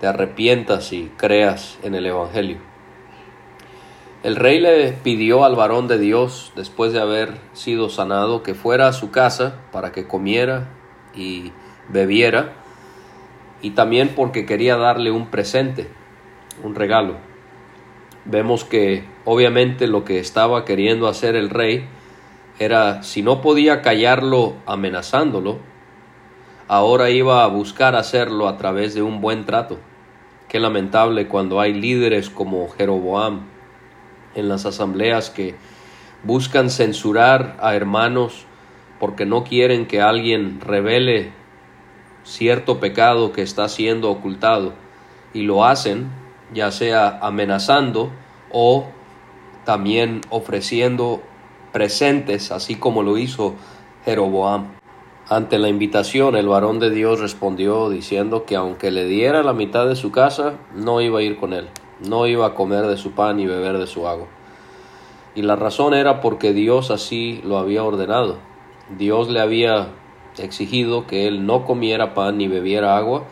te 0.00 0.06
arrepientas 0.06 0.92
y 0.92 1.10
creas 1.16 1.76
en 1.82 1.96
el 1.96 2.06
Evangelio. 2.06 2.71
El 4.22 4.36
rey 4.36 4.60
le 4.60 4.92
pidió 4.92 5.44
al 5.44 5.56
varón 5.56 5.88
de 5.88 5.98
Dios, 5.98 6.52
después 6.54 6.92
de 6.92 7.00
haber 7.00 7.38
sido 7.54 7.88
sanado, 7.88 8.44
que 8.44 8.54
fuera 8.54 8.86
a 8.86 8.92
su 8.92 9.10
casa 9.10 9.56
para 9.72 9.90
que 9.90 10.06
comiera 10.06 10.68
y 11.12 11.50
bebiera, 11.88 12.52
y 13.62 13.70
también 13.70 14.10
porque 14.14 14.46
quería 14.46 14.76
darle 14.76 15.10
un 15.10 15.26
presente, 15.26 15.88
un 16.62 16.76
regalo. 16.76 17.16
Vemos 18.24 18.64
que 18.64 19.02
obviamente 19.24 19.88
lo 19.88 20.04
que 20.04 20.20
estaba 20.20 20.64
queriendo 20.64 21.08
hacer 21.08 21.34
el 21.34 21.50
rey 21.50 21.88
era, 22.60 23.02
si 23.02 23.22
no 23.22 23.40
podía 23.40 23.82
callarlo 23.82 24.54
amenazándolo, 24.66 25.58
ahora 26.68 27.10
iba 27.10 27.42
a 27.42 27.48
buscar 27.48 27.96
hacerlo 27.96 28.46
a 28.46 28.56
través 28.56 28.94
de 28.94 29.02
un 29.02 29.20
buen 29.20 29.46
trato. 29.46 29.80
Qué 30.48 30.60
lamentable 30.60 31.26
cuando 31.26 31.58
hay 31.58 31.72
líderes 31.72 32.30
como 32.30 32.68
Jeroboam 32.68 33.51
en 34.34 34.48
las 34.48 34.66
asambleas 34.66 35.30
que 35.30 35.54
buscan 36.24 36.70
censurar 36.70 37.56
a 37.60 37.74
hermanos 37.74 38.46
porque 39.00 39.26
no 39.26 39.44
quieren 39.44 39.86
que 39.86 40.00
alguien 40.00 40.60
revele 40.60 41.32
cierto 42.24 42.78
pecado 42.78 43.32
que 43.32 43.42
está 43.42 43.68
siendo 43.68 44.10
ocultado 44.10 44.74
y 45.34 45.42
lo 45.42 45.64
hacen 45.64 46.10
ya 46.54 46.70
sea 46.70 47.18
amenazando 47.22 48.10
o 48.50 48.86
también 49.64 50.20
ofreciendo 50.30 51.22
presentes, 51.72 52.52
así 52.52 52.76
como 52.76 53.02
lo 53.02 53.16
hizo 53.16 53.54
Jeroboam. 54.04 54.68
Ante 55.28 55.58
la 55.58 55.68
invitación, 55.68 56.36
el 56.36 56.48
varón 56.48 56.78
de 56.78 56.90
Dios 56.90 57.20
respondió 57.20 57.88
diciendo 57.88 58.44
que 58.44 58.56
aunque 58.56 58.90
le 58.90 59.06
diera 59.06 59.42
la 59.42 59.52
mitad 59.52 59.86
de 59.86 59.96
su 59.96 60.10
casa, 60.10 60.54
no 60.74 61.00
iba 61.00 61.20
a 61.20 61.22
ir 61.22 61.36
con 61.36 61.52
él, 61.52 61.68
no 62.06 62.26
iba 62.26 62.46
a 62.46 62.54
comer 62.54 62.86
de 62.86 62.96
su 62.96 63.12
pan 63.12 63.40
y 63.40 63.46
beber 63.46 63.78
de 63.78 63.86
su 63.86 64.06
agua. 64.06 64.26
Y 65.34 65.42
la 65.42 65.56
razón 65.56 65.94
era 65.94 66.20
porque 66.20 66.52
Dios 66.52 66.90
así 66.90 67.40
lo 67.44 67.58
había 67.58 67.84
ordenado. 67.84 68.38
Dios 68.98 69.28
le 69.28 69.40
había 69.40 69.88
exigido 70.38 71.06
que 71.06 71.26
él 71.26 71.46
no 71.46 71.64
comiera 71.64 72.14
pan 72.14 72.38
ni 72.38 72.48
bebiera 72.48 72.96
agua 72.96 73.24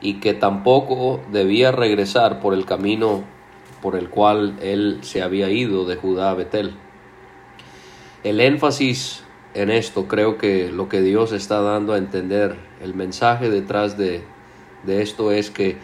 y 0.00 0.14
que 0.20 0.34
tampoco 0.34 1.20
debía 1.30 1.72
regresar 1.72 2.40
por 2.40 2.54
el 2.54 2.64
camino 2.64 3.22
por 3.82 3.96
el 3.96 4.10
cual 4.10 4.58
él 4.60 4.98
se 5.02 5.22
había 5.22 5.50
ido 5.50 5.84
de 5.84 5.96
Judá 5.96 6.30
a 6.30 6.34
Betel. 6.34 6.74
El 8.24 8.40
énfasis 8.40 9.24
en 9.54 9.70
esto 9.70 10.06
creo 10.06 10.36
que 10.38 10.70
lo 10.70 10.88
que 10.88 11.00
Dios 11.00 11.32
está 11.32 11.60
dando 11.60 11.94
a 11.94 11.98
entender, 11.98 12.56
el 12.82 12.94
mensaje 12.94 13.50
detrás 13.50 13.96
de, 13.96 14.22
de 14.84 15.02
esto 15.02 15.32
es 15.32 15.50
que 15.50 15.78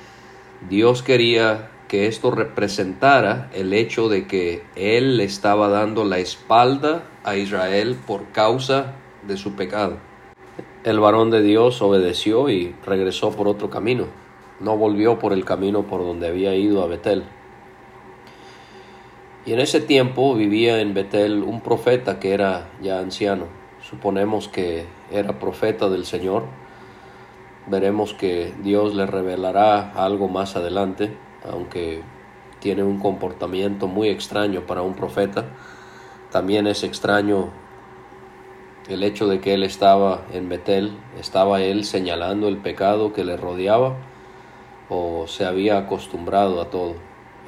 Dios 0.69 1.03
quería 1.03 1.71
que 1.89 2.07
esto 2.07 2.31
representara 2.31 3.49
el 3.55 3.73
hecho 3.73 4.09
de 4.09 4.27
que 4.27 4.63
Él 4.75 5.19
le 5.19 5.25
estaba 5.25 5.69
dando 5.69 6.05
la 6.05 6.19
espalda 6.19 7.05
a 7.25 7.37
Israel 7.37 7.97
por 8.07 8.33
causa 8.33 8.95
de 9.27 9.37
su 9.37 9.55
pecado. 9.55 9.99
El 10.85 11.01
varón 11.01 11.31
de 11.31 11.43
Dios 11.43 11.83
obedeció 11.83 12.49
y 12.49 12.75
regresó 12.85 13.31
por 13.31 13.49
otro 13.49 13.71
camino. 13.71 14.07
No 14.61 14.77
volvió 14.77 15.19
por 15.19 15.33
el 15.33 15.45
camino 15.45 15.83
por 15.83 16.01
donde 16.01 16.29
había 16.29 16.55
ido 16.55 16.83
a 16.83 16.87
Betel. 16.87 17.25
Y 19.45 19.53
en 19.53 19.61
ese 19.61 19.81
tiempo 19.81 20.35
vivía 20.35 20.81
en 20.81 20.95
Betel 20.95 21.43
un 21.45 21.61
profeta 21.61 22.19
que 22.19 22.33
era 22.33 22.69
ya 22.83 22.99
anciano. 22.99 23.47
Suponemos 23.89 24.49
que 24.49 24.87
era 25.13 25.39
profeta 25.39 25.89
del 25.89 26.05
Señor. 26.05 26.45
Veremos 27.69 28.15
que 28.15 28.55
Dios 28.63 28.95
le 28.95 29.07
revelará 29.07 29.93
algo 29.93 30.29
más 30.29 30.57
adelante 30.57 31.17
aunque 31.51 32.03
tiene 32.61 32.83
un 32.83 32.99
comportamiento 32.99 33.87
muy 33.87 34.09
extraño 34.09 34.63
para 34.63 34.83
un 34.83 34.95
profeta. 34.95 35.45
También 36.31 36.67
es 36.67 36.83
extraño 36.83 37.51
el 38.89 39.03
hecho 39.03 39.27
de 39.27 39.41
que 39.41 39.55
él 39.55 39.63
estaba 39.63 40.23
en 40.33 40.49
Betel, 40.49 40.93
estaba 41.19 41.61
él 41.61 41.85
señalando 41.85 42.49
el 42.49 42.59
pecado 42.59 43.13
que 43.13 43.25
le 43.25 43.37
rodeaba 43.37 43.97
o 44.89 45.27
se 45.27 45.45
había 45.45 45.79
acostumbrado 45.79 46.61
a 46.61 46.71
todo. 46.71 46.95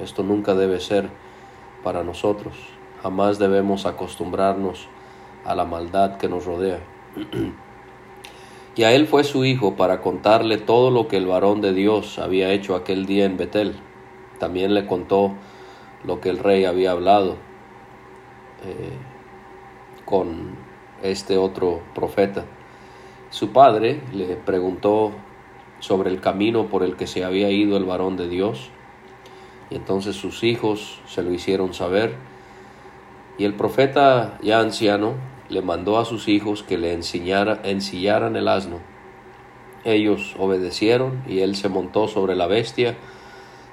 Esto 0.02 0.22
nunca 0.22 0.54
debe 0.54 0.80
ser 0.80 1.08
para 1.82 2.02
nosotros. 2.02 2.54
Jamás 3.02 3.38
debemos 3.38 3.86
acostumbrarnos 3.86 4.88
a 5.44 5.54
la 5.54 5.64
maldad 5.64 6.16
que 6.16 6.28
nos 6.28 6.44
rodea. 6.44 6.80
y 8.76 8.82
a 8.82 8.92
él 8.92 9.06
fue 9.06 9.24
su 9.24 9.44
hijo 9.44 9.76
para 9.76 10.00
contarle 10.00 10.58
todo 10.58 10.90
lo 10.90 11.08
que 11.08 11.16
el 11.16 11.26
varón 11.26 11.60
de 11.60 11.72
Dios 11.72 12.18
había 12.18 12.52
hecho 12.52 12.74
aquel 12.74 13.06
día 13.06 13.24
en 13.24 13.36
Betel. 13.36 13.76
También 14.38 14.74
le 14.74 14.86
contó 14.86 15.34
lo 16.04 16.20
que 16.20 16.28
el 16.28 16.38
rey 16.38 16.64
había 16.64 16.92
hablado 16.92 17.36
eh, 18.64 18.96
con 20.04 20.56
este 21.02 21.36
otro 21.36 21.80
profeta. 21.94 22.44
Su 23.30 23.50
padre 23.50 24.00
le 24.12 24.36
preguntó 24.36 25.12
sobre 25.80 26.10
el 26.10 26.20
camino 26.20 26.66
por 26.66 26.82
el 26.82 26.96
que 26.96 27.06
se 27.06 27.24
había 27.24 27.50
ido 27.50 27.76
el 27.76 27.84
varón 27.84 28.16
de 28.16 28.28
Dios, 28.28 28.70
y 29.70 29.76
entonces 29.76 30.16
sus 30.16 30.42
hijos 30.44 31.00
se 31.06 31.22
lo 31.22 31.32
hicieron 31.32 31.74
saber, 31.74 32.14
y 33.36 33.44
el 33.44 33.54
profeta 33.54 34.38
ya 34.42 34.60
anciano 34.60 35.14
le 35.48 35.62
mandó 35.62 35.98
a 35.98 36.04
sus 36.04 36.28
hijos 36.28 36.62
que 36.62 36.78
le 36.78 36.92
ensillaran 36.92 38.36
el 38.36 38.48
asno. 38.48 38.80
Ellos 39.84 40.34
obedecieron 40.38 41.22
y 41.28 41.40
él 41.40 41.54
se 41.54 41.68
montó 41.68 42.08
sobre 42.08 42.34
la 42.34 42.46
bestia, 42.46 42.96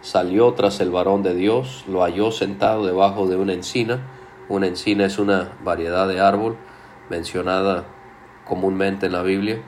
salió 0.06 0.54
tras 0.54 0.82
el 0.82 0.92
varón 0.92 1.24
de 1.24 1.34
Dios, 1.34 1.84
lo 1.88 2.04
halló 2.04 2.32
sentado 2.32 2.86
debajo 2.86 3.26
de 3.26 3.38
una 3.38 3.54
encina. 3.54 4.06
Una 4.50 4.68
encina 4.68 5.04
es 5.06 5.18
una 5.18 5.54
variedad 5.64 6.08
de 6.08 6.20
árbol 6.20 6.58
mencionada 7.10 7.86
comúnmente 8.48 9.08
en 9.08 9.14
la 9.14 9.24
Biblia, 9.24 9.64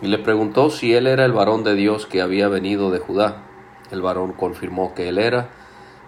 y 0.00 0.06
le 0.06 0.18
preguntó 0.18 0.70
si 0.70 0.94
él 0.94 1.08
era 1.08 1.24
el 1.24 1.32
varón 1.32 1.64
de 1.64 1.74
Dios 1.74 2.06
que 2.06 2.22
había 2.22 2.46
venido 2.46 2.92
de 2.92 3.00
Judá. 3.00 3.42
El 3.90 4.00
varón 4.00 4.32
confirmó 4.32 4.94
que 4.94 5.08
él 5.08 5.18
era. 5.18 5.50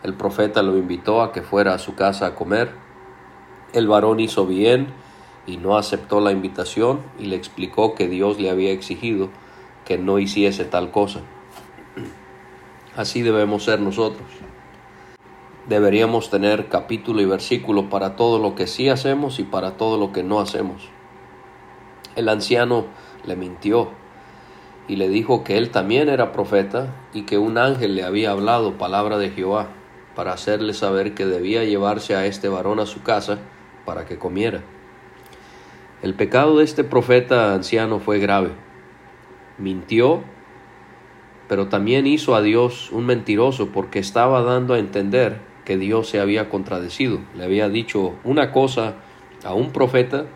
El 0.04 0.14
profeta 0.14 0.62
lo 0.62 0.78
invitó 0.78 1.20
a 1.20 1.32
que 1.32 1.42
fuera 1.42 1.74
a 1.74 1.78
su 1.78 1.96
casa 1.96 2.26
a 2.26 2.34
comer. 2.36 2.70
El 3.72 3.88
varón 3.88 4.20
hizo 4.20 4.46
bien 4.46 4.92
y 5.44 5.56
no 5.56 5.76
aceptó 5.76 6.20
la 6.20 6.30
invitación 6.30 7.00
y 7.18 7.24
le 7.24 7.34
explicó 7.34 7.96
que 7.96 8.06
Dios 8.06 8.38
le 8.38 8.48
había 8.48 8.70
exigido 8.70 9.28
que 9.84 9.98
no 9.98 10.20
hiciese 10.20 10.64
tal 10.64 10.92
cosa. 10.92 11.22
Así 12.96 13.22
debemos 13.22 13.64
ser 13.64 13.80
nosotros. 13.80 14.26
Deberíamos 15.68 16.30
tener 16.30 16.68
capítulo 16.68 17.20
y 17.20 17.26
versículo 17.26 17.88
para 17.88 18.16
todo 18.16 18.38
lo 18.38 18.56
que 18.56 18.66
sí 18.66 18.88
hacemos 18.88 19.38
y 19.38 19.44
para 19.44 19.76
todo 19.76 19.98
lo 19.98 20.12
que 20.12 20.24
no 20.24 20.40
hacemos. 20.40 20.88
El 22.16 22.28
anciano 22.28 22.86
le 23.24 23.36
mintió 23.36 23.90
y 24.88 24.96
le 24.96 25.08
dijo 25.08 25.44
que 25.44 25.56
él 25.56 25.70
también 25.70 26.08
era 26.08 26.32
profeta 26.32 26.92
y 27.14 27.22
que 27.22 27.38
un 27.38 27.58
ángel 27.58 27.94
le 27.94 28.02
había 28.02 28.32
hablado 28.32 28.78
palabra 28.78 29.18
de 29.18 29.30
Jehová 29.30 29.68
para 30.16 30.32
hacerle 30.32 30.74
saber 30.74 31.14
que 31.14 31.26
debía 31.26 31.62
llevarse 31.64 32.16
a 32.16 32.26
este 32.26 32.48
varón 32.48 32.80
a 32.80 32.86
su 32.86 33.04
casa 33.04 33.38
para 33.84 34.06
que 34.06 34.18
comiera. 34.18 34.62
El 36.02 36.14
pecado 36.14 36.58
de 36.58 36.64
este 36.64 36.82
profeta 36.82 37.54
anciano 37.54 38.00
fue 38.00 38.18
grave. 38.18 38.50
Mintió 39.58 40.24
pero 41.50 41.66
también 41.66 42.06
hizo 42.06 42.36
a 42.36 42.42
Dios 42.42 42.92
un 42.92 43.06
mentiroso 43.06 43.70
porque 43.72 43.98
estaba 43.98 44.44
dando 44.44 44.74
a 44.74 44.78
entender 44.78 45.40
que 45.64 45.76
Dios 45.76 46.08
se 46.08 46.20
había 46.20 46.48
contradecido. 46.48 47.18
Le 47.36 47.42
había 47.42 47.68
dicho 47.68 48.14
una 48.22 48.52
cosa 48.52 48.94
a 49.44 49.52
un 49.52 49.72
profeta 49.72 50.26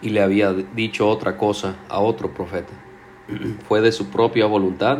y 0.00 0.10
le 0.10 0.22
había 0.22 0.52
dicho 0.52 1.08
otra 1.08 1.36
cosa 1.36 1.78
a 1.88 1.98
otro 1.98 2.32
profeta. 2.32 2.72
Fue 3.66 3.80
de 3.80 3.90
su 3.90 4.08
propia 4.08 4.46
voluntad. 4.46 4.98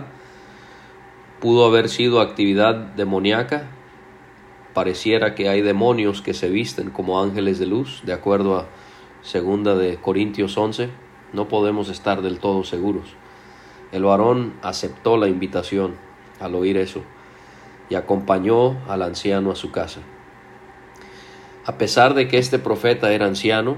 Pudo 1.39 1.65
haber 1.65 1.89
sido 1.89 2.21
actividad 2.21 2.75
demoníaca. 2.75 3.69
Pareciera 4.75 5.37
que 5.37 5.49
hay 5.49 5.61
demonios 5.61 6.23
que 6.23 6.35
se 6.35 6.49
visten 6.49 6.91
como 6.91 7.23
ángeles 7.23 7.61
de 7.61 7.67
luz, 7.67 8.03
de 8.05 8.15
acuerdo 8.15 8.57
a 8.57 8.67
segunda 9.23 9.77
de 9.77 9.99
Corintios 9.99 10.59
11. 10.59 10.91
No 11.33 11.47
podemos 11.47 11.89
estar 11.89 12.21
del 12.21 12.41
todo 12.41 12.65
seguros. 12.65 13.22
El 13.93 14.05
varón 14.05 14.55
aceptó 14.63 15.17
la 15.17 15.29
invitación 15.29 15.95
al 16.41 16.55
oír 16.55 16.79
eso 16.79 17.03
y 17.91 17.95
acompañó 17.95 18.79
al 18.89 19.03
anciano 19.03 19.51
a 19.51 19.55
su 19.55 19.71
casa. 19.71 20.01
A 21.67 21.77
pesar 21.79 22.15
de 22.15 22.27
que 22.27 22.39
este 22.39 22.59
profeta 22.59 23.13
era 23.13 23.27
anciano, 23.27 23.77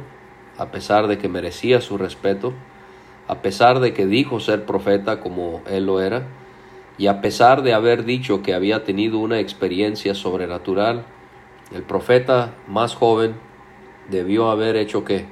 a 0.56 0.70
pesar 0.70 1.08
de 1.08 1.18
que 1.18 1.28
merecía 1.28 1.80
su 1.80 1.98
respeto, 1.98 2.54
a 3.26 3.42
pesar 3.42 3.80
de 3.80 3.92
que 3.92 4.06
dijo 4.06 4.38
ser 4.38 4.64
profeta 4.64 5.20
como 5.20 5.62
él 5.66 5.86
lo 5.86 6.00
era, 6.00 6.26
y 6.96 7.08
a 7.08 7.20
pesar 7.20 7.62
de 7.62 7.74
haber 7.74 8.04
dicho 8.04 8.42
que 8.42 8.54
había 8.54 8.84
tenido 8.84 9.18
una 9.18 9.40
experiencia 9.40 10.14
sobrenatural, 10.14 11.04
el 11.74 11.82
profeta 11.82 12.54
más 12.68 12.94
joven 12.94 13.34
debió 14.08 14.50
haber 14.50 14.76
hecho 14.76 15.04
qué? 15.04 15.26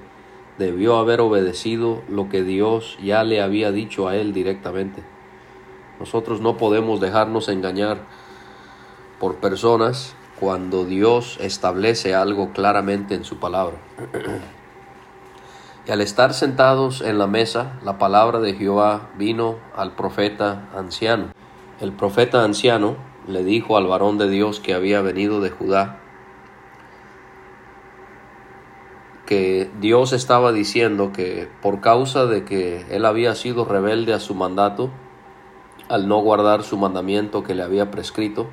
Debió 0.59 0.97
haber 0.97 1.21
obedecido 1.21 2.03
lo 2.09 2.29
que 2.29 2.43
Dios 2.43 2.99
ya 3.03 3.25
le 3.25 3.41
había 3.41 3.73
dicho 3.73 4.09
a 4.09 4.17
él 4.17 4.33
directamente. 4.33 5.03
Nosotros 5.99 6.41
no 6.41 6.57
podemos 6.57 7.01
dejarnos 7.01 7.49
engañar 7.49 7.99
por 9.21 9.37
personas 9.37 10.15
cuando 10.39 10.85
Dios 10.85 11.39
establece 11.41 12.15
algo 12.15 12.53
claramente 12.53 13.15
en 13.15 13.25
su 13.25 13.39
palabra. 13.39 13.77
Y 15.87 15.91
al 15.91 16.01
estar 16.01 16.35
sentados 16.35 17.01
en 17.01 17.19
la 17.19 17.27
mesa, 17.27 17.79
la 17.85 17.99
palabra 17.99 18.41
de 18.41 18.55
Jehová 18.55 19.11
vino 19.17 19.57
al 19.77 19.93
profeta 19.93 20.69
anciano. 20.77 21.33
El 21.81 21.93
profeta 21.93 22.45
anciano 22.45 22.97
le 23.27 23.45
dijo 23.45 23.77
al 23.77 23.87
varón 23.87 24.19
de 24.19 24.29
Dios 24.29 24.61
que 24.61 24.75
había 24.75 25.03
venido 25.03 25.41
de 25.41 25.51
Judá, 25.51 26.02
Dios 29.81 30.13
estaba 30.13 30.53
diciendo 30.53 31.13
que 31.13 31.49
por 31.61 31.81
causa 31.81 32.27
de 32.27 32.45
que 32.45 32.85
él 32.91 33.05
había 33.05 33.35
sido 33.35 33.65
rebelde 33.65 34.15
a 34.15 34.21
su 34.21 34.35
mandato, 34.35 34.91
al 35.89 36.09
no 36.09 36.19
guardar 36.19 36.63
su 36.63 36.77
mandamiento 36.77 37.43
que 37.43 37.55
le 37.55 37.63
había 37.63 37.91
prescrito, 37.91 38.49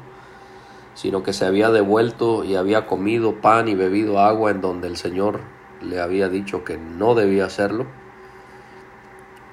sino 0.94 1.24
que 1.24 1.34
se 1.34 1.46
había 1.46 1.72
devuelto 1.72 2.44
y 2.44 2.56
había 2.56 2.86
comido 2.86 3.36
pan 3.42 3.68
y 3.68 3.76
bebido 3.76 4.20
agua 4.20 4.52
en 4.52 4.62
donde 4.62 4.88
el 4.88 4.98
Señor 4.98 5.40
le 5.82 6.02
había 6.02 6.30
dicho 6.30 6.64
que 6.64 6.78
no 6.78 7.16
debía 7.16 7.46
hacerlo. 7.46 7.86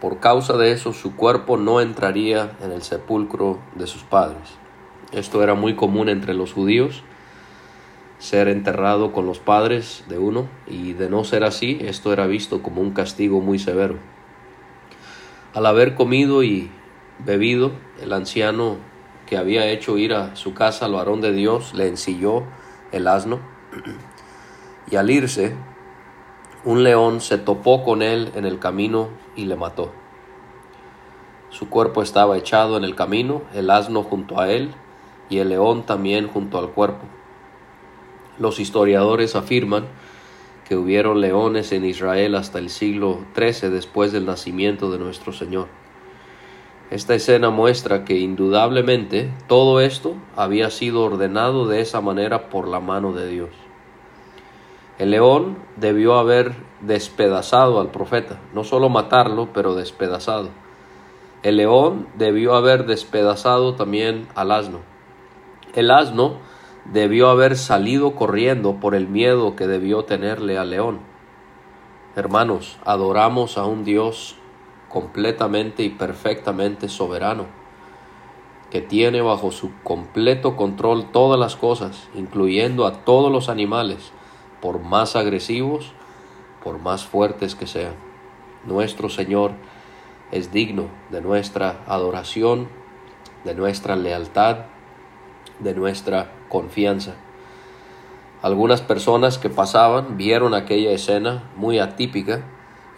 Por 0.01 0.19
causa 0.19 0.57
de 0.57 0.73
eso 0.73 0.93
su 0.93 1.17
cuerpo 1.17 1.57
no 1.57 1.81
entraría 1.81 2.57
en 2.61 2.73
el 2.73 2.83
sepulcro 2.83 3.59
de 3.75 3.87
sus 3.87 4.03
padres. 4.03 4.57
Esto 5.13 5.43
era 5.43 5.55
muy 5.55 5.77
común 5.77 6.09
entre 6.09 6.35
los 6.35 6.53
judíos, 6.53 7.05
ser 8.19 8.49
enterrado 8.49 9.13
con 9.13 9.27
los 9.27 9.39
padres 9.39 10.05
de 10.09 10.19
uno, 10.19 10.49
y 10.67 10.93
de 10.93 11.11
no 11.11 11.25
ser 11.25 11.45
así, 11.45 11.79
esto 11.83 12.13
era 12.13 12.27
visto 12.27 12.63
como 12.63 12.81
un 12.81 12.93
castigo 12.93 13.41
muy 13.41 13.59
severo. 13.59 13.97
Al 15.55 15.67
haber 15.67 15.95
comido 15.95 16.43
y 16.43 16.71
bebido, 17.19 17.73
el 18.01 18.13
anciano 18.13 18.77
que 19.27 19.37
había 19.37 19.67
hecho 19.67 19.99
ir 19.99 20.15
a 20.15 20.37
su 20.37 20.55
casa 20.55 20.87
al 20.87 20.93
varón 20.93 21.21
de 21.21 21.33
Dios 21.33 21.75
le 21.75 21.89
ensilló 21.89 22.45
el 22.93 23.09
asno, 23.09 23.41
y 24.91 24.97
al 24.97 25.11
irse, 25.11 25.55
un 26.65 26.83
león 26.83 27.21
se 27.21 27.39
topó 27.39 27.85
con 27.85 28.03
él 28.03 28.33
en 28.35 28.45
el 28.45 28.59
camino 28.59 29.09
y 29.35 29.45
le 29.45 29.57
mató. 29.57 29.93
Su 31.51 31.69
cuerpo 31.69 32.03
estaba 32.03 32.37
echado 32.37 32.77
en 32.77 32.85
el 32.85 32.95
camino, 32.95 33.43
el 33.55 33.71
asno 33.71 34.03
junto 34.03 34.41
a 34.41 34.51
él 34.51 34.75
y 35.29 35.39
el 35.39 35.49
león 35.49 35.85
también 35.85 36.29
junto 36.29 36.59
al 36.59 36.71
cuerpo. 36.71 37.05
Los 38.39 38.61
historiadores 38.61 39.35
afirman 39.35 39.87
que 40.69 40.77
hubieron 40.77 41.21
leones 41.21 41.73
en 41.73 41.85
Israel 41.85 42.35
hasta 42.35 42.59
el 42.59 42.71
siglo 42.71 43.21
XIII 43.37 43.71
después 43.71 44.13
del 44.13 44.27
nacimiento 44.27 44.91
de 44.91 44.99
nuestro 44.99 45.33
Señor. 45.33 45.69
Esta 46.91 47.15
escena 47.15 47.51
muestra 47.51 48.05
que 48.05 48.19
indudablemente 48.19 49.33
todo 49.49 49.81
esto 49.81 50.15
había 50.37 50.71
sido 50.71 51.03
ordenado 51.03 51.67
de 51.67 51.81
esa 51.81 52.01
manera 52.01 52.49
por 52.49 52.69
la 52.69 52.81
mano 52.81 53.13
de 53.13 53.29
Dios. 53.29 53.51
El 54.99 55.11
león 55.11 55.59
debió 55.77 56.17
haber 56.17 56.55
despedazado 56.81 57.81
al 57.81 57.91
profeta, 57.91 58.41
no 58.55 58.65
solo 58.65 58.89
matarlo, 58.89 59.49
pero 59.53 59.75
despedazado. 59.75 60.51
El 61.43 61.57
león 61.59 62.07
debió 62.17 62.55
haber 62.55 62.87
despedazado 62.87 63.75
también 63.75 64.27
al 64.35 64.53
asno. 64.53 64.81
El 65.75 65.91
asno 65.91 66.39
debió 66.93 67.29
haber 67.29 67.57
salido 67.57 68.15
corriendo 68.15 68.77
por 68.77 68.95
el 68.95 69.09
miedo 69.09 69.57
que 69.57 69.67
debió 69.67 70.05
tenerle 70.05 70.59
al 70.59 70.71
león. 70.71 71.01
Hermanos, 72.15 72.79
adoramos 72.85 73.59
a 73.59 73.67
un 73.67 73.85
Dios 73.85 74.37
completamente 74.89 75.83
y 75.83 75.91
perfectamente 75.91 76.89
soberano, 76.89 77.47
que 78.71 78.81
tiene 78.81 79.21
bajo 79.21 79.53
su 79.53 79.73
completo 79.83 80.57
control 80.57 81.11
todas 81.13 81.39
las 81.39 81.57
cosas, 81.57 82.09
incluyendo 82.15 82.87
a 82.87 83.05
todos 83.05 83.31
los 83.31 83.49
animales, 83.49 84.13
por 84.61 84.81
más 84.81 85.17
agresivos, 85.17 85.93
por 86.63 86.79
más 86.79 87.05
fuertes 87.05 87.55
que 87.55 87.67
sean. 87.67 87.95
Nuestro 88.65 89.09
Señor 89.09 89.53
es 90.33 90.53
digno 90.53 90.89
de 91.11 91.21
nuestra 91.21 91.85
adoración, 91.87 92.69
de 93.45 93.55
nuestra 93.55 93.97
lealtad, 93.97 94.67
de 95.61 95.75
nuestra 95.75 96.33
confianza. 96.49 97.15
Algunas 98.43 98.81
personas 98.81 99.39
que 99.39 99.51
pasaban 99.51 100.17
vieron 100.17 100.55
aquella 100.55 100.91
escena 100.91 101.45
muy 101.57 101.79
atípica 101.79 102.45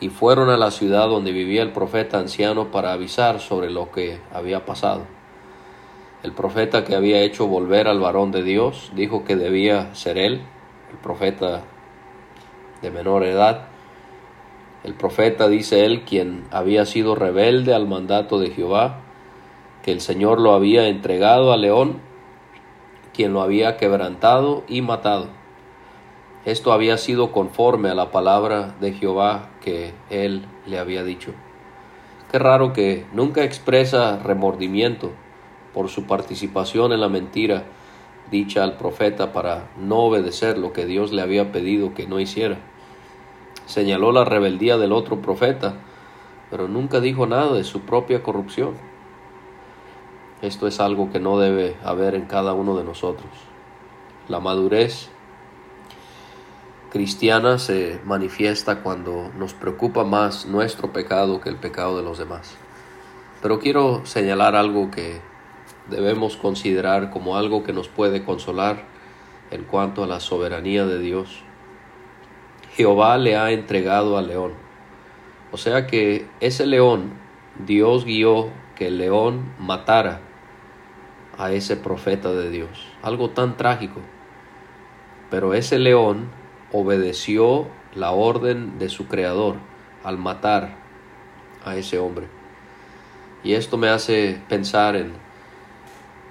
y 0.00 0.10
fueron 0.10 0.50
a 0.50 0.56
la 0.56 0.70
ciudad 0.70 1.08
donde 1.08 1.32
vivía 1.32 1.62
el 1.62 1.72
profeta 1.72 2.18
anciano 2.18 2.70
para 2.70 2.92
avisar 2.92 3.40
sobre 3.40 3.70
lo 3.70 3.90
que 3.90 4.20
había 4.32 4.64
pasado. 4.64 5.02
El 6.22 6.32
profeta 6.32 6.84
que 6.84 6.96
había 6.96 7.20
hecho 7.20 7.46
volver 7.46 7.86
al 7.86 8.00
varón 8.00 8.32
de 8.32 8.42
Dios 8.42 8.90
dijo 8.94 9.24
que 9.24 9.36
debía 9.36 9.94
ser 9.94 10.18
él, 10.18 10.42
el 10.90 10.98
profeta 11.00 11.62
de 12.82 12.90
menor 12.90 13.24
edad. 13.24 13.68
El 14.82 14.94
profeta 14.94 15.48
dice 15.48 15.84
él 15.84 16.04
quien 16.04 16.44
había 16.50 16.86
sido 16.86 17.14
rebelde 17.14 17.74
al 17.74 17.86
mandato 17.86 18.38
de 18.38 18.50
Jehová, 18.50 19.00
que 19.82 19.92
el 19.92 20.00
Señor 20.00 20.40
lo 20.40 20.54
había 20.54 20.88
entregado 20.88 21.52
al 21.52 21.60
león, 21.60 22.00
quien 23.18 23.32
lo 23.32 23.42
había 23.42 23.76
quebrantado 23.78 24.62
y 24.68 24.80
matado. 24.80 25.26
Esto 26.44 26.72
había 26.72 26.96
sido 26.98 27.32
conforme 27.32 27.88
a 27.88 27.96
la 27.96 28.12
palabra 28.12 28.76
de 28.80 28.92
Jehová 28.92 29.50
que 29.60 29.92
él 30.08 30.46
le 30.66 30.78
había 30.78 31.02
dicho. 31.02 31.32
Qué 32.30 32.38
raro 32.38 32.72
que 32.72 33.06
nunca 33.12 33.42
expresa 33.42 34.20
remordimiento 34.22 35.10
por 35.74 35.88
su 35.88 36.04
participación 36.04 36.92
en 36.92 37.00
la 37.00 37.08
mentira 37.08 37.64
dicha 38.30 38.62
al 38.62 38.76
profeta 38.76 39.32
para 39.32 39.68
no 39.76 39.96
obedecer 39.96 40.56
lo 40.56 40.72
que 40.72 40.86
Dios 40.86 41.10
le 41.10 41.20
había 41.20 41.50
pedido 41.50 41.94
que 41.94 42.06
no 42.06 42.20
hiciera. 42.20 42.58
Señaló 43.66 44.12
la 44.12 44.26
rebeldía 44.26 44.78
del 44.78 44.92
otro 44.92 45.20
profeta, 45.20 45.74
pero 46.52 46.68
nunca 46.68 47.00
dijo 47.00 47.26
nada 47.26 47.52
de 47.54 47.64
su 47.64 47.80
propia 47.80 48.22
corrupción. 48.22 48.74
Esto 50.40 50.68
es 50.68 50.78
algo 50.78 51.10
que 51.10 51.18
no 51.18 51.40
debe 51.40 51.76
haber 51.82 52.14
en 52.14 52.26
cada 52.26 52.52
uno 52.52 52.76
de 52.76 52.84
nosotros. 52.84 53.28
La 54.28 54.38
madurez 54.38 55.10
cristiana 56.90 57.58
se 57.58 58.00
manifiesta 58.04 58.84
cuando 58.84 59.32
nos 59.36 59.52
preocupa 59.54 60.04
más 60.04 60.46
nuestro 60.46 60.92
pecado 60.92 61.40
que 61.40 61.48
el 61.48 61.56
pecado 61.56 61.96
de 61.96 62.04
los 62.04 62.18
demás. 62.18 62.56
Pero 63.42 63.58
quiero 63.58 64.06
señalar 64.06 64.54
algo 64.54 64.92
que 64.92 65.20
debemos 65.90 66.36
considerar 66.36 67.10
como 67.10 67.36
algo 67.36 67.64
que 67.64 67.72
nos 67.72 67.88
puede 67.88 68.24
consolar 68.24 68.84
en 69.50 69.64
cuanto 69.64 70.04
a 70.04 70.06
la 70.06 70.20
soberanía 70.20 70.86
de 70.86 71.00
Dios. 71.00 71.42
Jehová 72.74 73.18
le 73.18 73.36
ha 73.36 73.50
entregado 73.50 74.16
al 74.16 74.28
león. 74.28 74.52
O 75.50 75.56
sea 75.56 75.88
que 75.88 76.28
ese 76.38 76.64
león, 76.64 77.14
Dios 77.66 78.04
guió 78.04 78.50
que 78.76 78.86
el 78.86 78.98
león 78.98 79.52
matara 79.58 80.27
a 81.38 81.52
ese 81.52 81.76
profeta 81.76 82.32
de 82.32 82.50
Dios. 82.50 82.86
Algo 83.02 83.30
tan 83.30 83.56
trágico. 83.56 84.00
Pero 85.30 85.54
ese 85.54 85.78
león 85.78 86.28
obedeció 86.72 87.68
la 87.94 88.10
orden 88.10 88.78
de 88.78 88.88
su 88.88 89.06
creador 89.06 89.56
al 90.04 90.18
matar 90.18 90.76
a 91.64 91.76
ese 91.76 91.98
hombre. 91.98 92.26
Y 93.44 93.54
esto 93.54 93.78
me 93.78 93.88
hace 93.88 94.40
pensar 94.48 94.96
en 94.96 95.12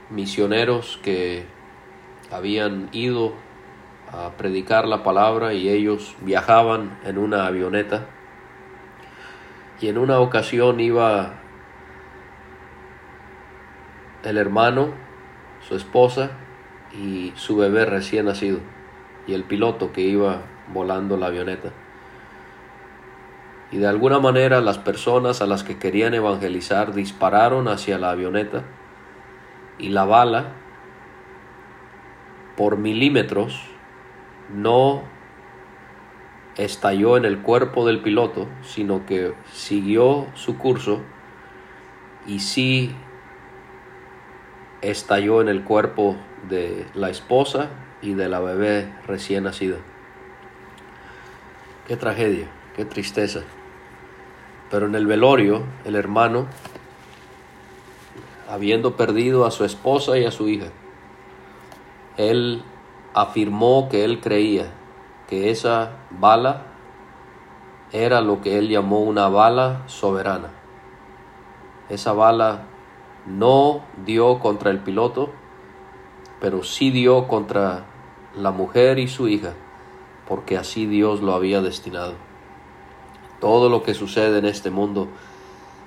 misioneros 0.09 0.99
que 1.01 1.45
habían 2.31 2.89
ido 2.91 3.33
a 4.11 4.31
predicar 4.37 4.87
la 4.87 5.03
palabra 5.03 5.53
y 5.53 5.69
ellos 5.69 6.15
viajaban 6.21 6.99
en 7.03 7.17
una 7.17 7.45
avioneta 7.45 8.07
y 9.79 9.89
en 9.89 9.97
una 9.97 10.19
ocasión 10.19 10.79
iba 10.79 11.33
el 14.29 14.37
hermano, 14.37 14.89
su 15.67 15.75
esposa 15.75 16.31
y 16.93 17.33
su 17.35 17.57
bebé 17.57 17.85
recién 17.85 18.25
nacido 18.25 18.59
y 19.25 19.33
el 19.33 19.43
piloto 19.43 19.91
que 19.91 20.01
iba 20.01 20.41
volando 20.73 21.17
la 21.17 21.27
avioneta. 21.27 21.71
Y 23.71 23.77
de 23.77 23.87
alguna 23.87 24.19
manera 24.19 24.61
las 24.61 24.77
personas 24.77 25.41
a 25.41 25.45
las 25.45 25.63
que 25.63 25.77
querían 25.77 26.13
evangelizar 26.13 26.93
dispararon 26.93 27.67
hacia 27.67 27.97
la 27.97 28.11
avioneta 28.11 28.63
y 29.77 29.89
la 29.89 30.05
bala 30.05 30.53
por 32.55 32.77
milímetros 32.77 33.61
no 34.53 35.03
estalló 36.55 37.17
en 37.17 37.25
el 37.25 37.39
cuerpo 37.39 37.85
del 37.85 38.01
piloto, 38.01 38.47
sino 38.63 39.05
que 39.05 39.33
siguió 39.51 40.27
su 40.33 40.57
curso 40.57 41.01
y 42.25 42.39
sí 42.39 42.95
estalló 44.81 45.41
en 45.41 45.47
el 45.49 45.63
cuerpo 45.63 46.15
de 46.49 46.85
la 46.93 47.09
esposa 47.09 47.69
y 48.01 48.13
de 48.13 48.29
la 48.29 48.39
bebé 48.39 48.93
recién 49.07 49.43
nacida. 49.43 49.77
Qué 51.87 51.95
tragedia, 51.97 52.47
qué 52.75 52.85
tristeza. 52.85 53.41
Pero 54.69 54.85
en 54.85 54.95
el 54.95 55.07
velorio, 55.07 55.63
el 55.85 55.95
hermano 55.95 56.47
habiendo 58.49 58.95
perdido 58.95 59.45
a 59.45 59.51
su 59.51 59.65
esposa 59.65 60.17
y 60.17 60.25
a 60.25 60.31
su 60.31 60.47
hija, 60.47 60.67
él 62.17 62.63
afirmó 63.13 63.89
que 63.89 64.03
él 64.05 64.21
creía 64.21 64.71
que 65.27 65.49
esa 65.49 65.91
bala 66.11 66.63
era 67.91 68.21
lo 68.21 68.41
que 68.41 68.57
él 68.57 68.69
llamó 68.69 68.99
una 68.99 69.27
bala 69.27 69.83
soberana. 69.87 70.49
Esa 71.89 72.13
bala 72.13 72.66
no 73.27 73.81
dio 74.05 74.39
contra 74.39 74.71
el 74.71 74.79
piloto, 74.79 75.29
pero 76.39 76.63
sí 76.63 76.91
dio 76.91 77.27
contra 77.27 77.85
la 78.35 78.51
mujer 78.51 78.99
y 78.99 79.07
su 79.07 79.27
hija, 79.27 79.53
porque 80.27 80.57
así 80.57 80.85
Dios 80.85 81.21
lo 81.21 81.33
había 81.33 81.61
destinado. 81.61 82.13
Todo 83.39 83.69
lo 83.69 83.83
que 83.83 83.93
sucede 83.93 84.39
en 84.39 84.45
este 84.45 84.71
mundo 84.71 85.09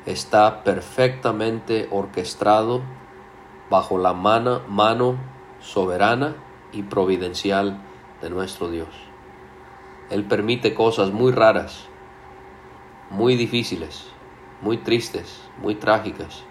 está 0.07 0.63
perfectamente 0.63 1.89
orquestado 1.91 2.83
bajo 3.71 3.99
la 3.99 4.13
mano, 4.13 4.63
mano 4.69 5.17
soberana 5.61 6.35
y 6.73 6.83
providencial 6.83 7.81
de 8.21 8.31
nuestro 8.31 8.71
Dios. 8.71 8.89
Él 10.11 10.25
permite 10.25 10.75
cosas 10.75 11.13
muy 11.13 11.33
raras, 11.33 11.87
muy 13.11 13.37
difíciles, 13.37 14.07
muy 14.61 14.79
tristes, 14.79 15.41
muy 15.63 15.77
trágicas, 15.77 16.45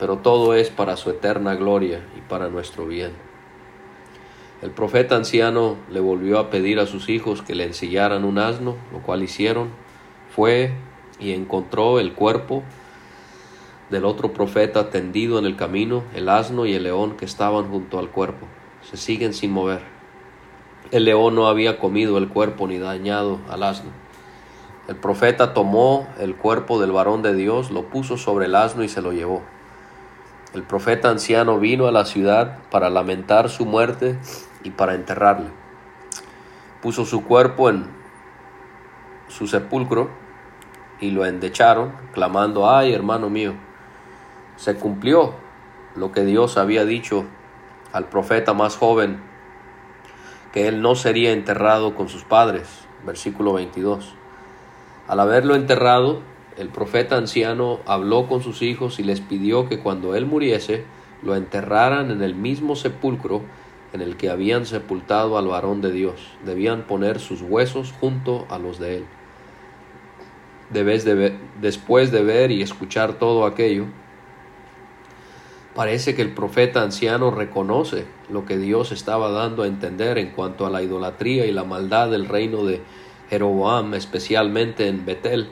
pero 0.00 0.16
todo 0.16 0.54
es 0.54 0.70
para 0.70 0.96
su 0.96 1.10
eterna 1.10 1.54
gloria 1.56 2.00
y 2.16 2.22
para 2.22 2.48
nuestro 2.48 2.86
bien. 2.86 3.12
El 4.62 4.70
profeta 4.70 5.14
anciano 5.14 5.76
le 5.90 6.00
volvió 6.00 6.38
a 6.38 6.48
pedir 6.48 6.80
a 6.80 6.86
sus 6.86 7.10
hijos 7.10 7.42
que 7.42 7.54
le 7.54 7.64
ensillaran 7.64 8.24
un 8.24 8.38
asno, 8.38 8.76
lo 8.92 9.02
cual 9.02 9.22
hicieron. 9.22 9.68
Fue 10.34 10.72
y 11.18 11.32
encontró 11.32 12.00
el 12.00 12.14
cuerpo 12.14 12.62
del 13.90 14.06
otro 14.06 14.32
profeta 14.32 14.88
tendido 14.88 15.38
en 15.38 15.44
el 15.44 15.56
camino, 15.56 16.02
el 16.14 16.30
asno 16.30 16.64
y 16.64 16.72
el 16.72 16.84
león 16.84 17.18
que 17.18 17.26
estaban 17.26 17.68
junto 17.68 17.98
al 17.98 18.08
cuerpo. 18.08 18.46
Se 18.80 18.96
siguen 18.96 19.34
sin 19.34 19.50
mover. 19.50 19.82
El 20.92 21.04
león 21.04 21.34
no 21.34 21.46
había 21.46 21.78
comido 21.78 22.16
el 22.16 22.28
cuerpo 22.28 22.66
ni 22.66 22.78
dañado 22.78 23.38
al 23.50 23.62
asno. 23.64 23.90
El 24.88 24.96
profeta 24.96 25.52
tomó 25.52 26.08
el 26.18 26.36
cuerpo 26.36 26.80
del 26.80 26.90
varón 26.90 27.20
de 27.20 27.34
Dios, 27.34 27.70
lo 27.70 27.90
puso 27.90 28.16
sobre 28.16 28.46
el 28.46 28.54
asno 28.54 28.82
y 28.82 28.88
se 28.88 29.02
lo 29.02 29.12
llevó. 29.12 29.42
El 30.52 30.64
profeta 30.64 31.10
anciano 31.10 31.60
vino 31.60 31.86
a 31.86 31.92
la 31.92 32.04
ciudad 32.04 32.58
para 32.70 32.90
lamentar 32.90 33.50
su 33.50 33.66
muerte 33.66 34.18
y 34.64 34.70
para 34.70 34.94
enterrarle. 34.94 35.48
Puso 36.82 37.04
su 37.04 37.24
cuerpo 37.24 37.70
en 37.70 37.86
su 39.28 39.46
sepulcro 39.46 40.10
y 41.00 41.12
lo 41.12 41.24
endecharon, 41.24 41.92
clamando, 42.12 42.68
ay 42.68 42.92
hermano 42.92 43.30
mío, 43.30 43.54
se 44.56 44.74
cumplió 44.74 45.34
lo 45.94 46.10
que 46.10 46.24
Dios 46.24 46.58
había 46.58 46.84
dicho 46.84 47.24
al 47.92 48.08
profeta 48.08 48.52
más 48.52 48.76
joven, 48.76 49.22
que 50.52 50.66
él 50.66 50.82
no 50.82 50.96
sería 50.96 51.32
enterrado 51.32 51.94
con 51.94 52.08
sus 52.08 52.24
padres. 52.24 52.68
Versículo 53.06 53.54
22. 53.54 54.14
Al 55.08 55.20
haberlo 55.20 55.54
enterrado, 55.54 56.20
el 56.56 56.68
profeta 56.68 57.16
anciano 57.16 57.80
habló 57.86 58.26
con 58.26 58.42
sus 58.42 58.62
hijos 58.62 58.98
y 58.98 59.02
les 59.02 59.20
pidió 59.20 59.68
que 59.68 59.78
cuando 59.78 60.14
él 60.14 60.26
muriese, 60.26 60.84
lo 61.22 61.36
enterraran 61.36 62.10
en 62.10 62.22
el 62.22 62.34
mismo 62.34 62.76
sepulcro 62.76 63.42
en 63.92 64.00
el 64.00 64.16
que 64.16 64.30
habían 64.30 64.66
sepultado 64.66 65.38
al 65.38 65.48
varón 65.48 65.80
de 65.80 65.92
Dios. 65.92 66.20
Debían 66.44 66.82
poner 66.86 67.18
sus 67.18 67.42
huesos 67.42 67.92
junto 67.98 68.46
a 68.50 68.58
los 68.58 68.78
de 68.78 68.98
él. 68.98 69.04
Después 71.60 72.12
de 72.12 72.22
ver 72.22 72.50
y 72.52 72.62
escuchar 72.62 73.14
todo 73.14 73.44
aquello, 73.44 73.86
parece 75.74 76.14
que 76.14 76.22
el 76.22 76.32
profeta 76.32 76.82
anciano 76.82 77.32
reconoce 77.32 78.06
lo 78.28 78.46
que 78.46 78.56
Dios 78.56 78.92
estaba 78.92 79.30
dando 79.30 79.64
a 79.64 79.66
entender 79.66 80.18
en 80.18 80.30
cuanto 80.30 80.66
a 80.66 80.70
la 80.70 80.82
idolatría 80.82 81.46
y 81.46 81.52
la 81.52 81.64
maldad 81.64 82.10
del 82.10 82.26
reino 82.26 82.64
de 82.64 82.80
Jeroboam, 83.30 83.94
especialmente 83.94 84.86
en 84.86 85.04
Betel, 85.04 85.48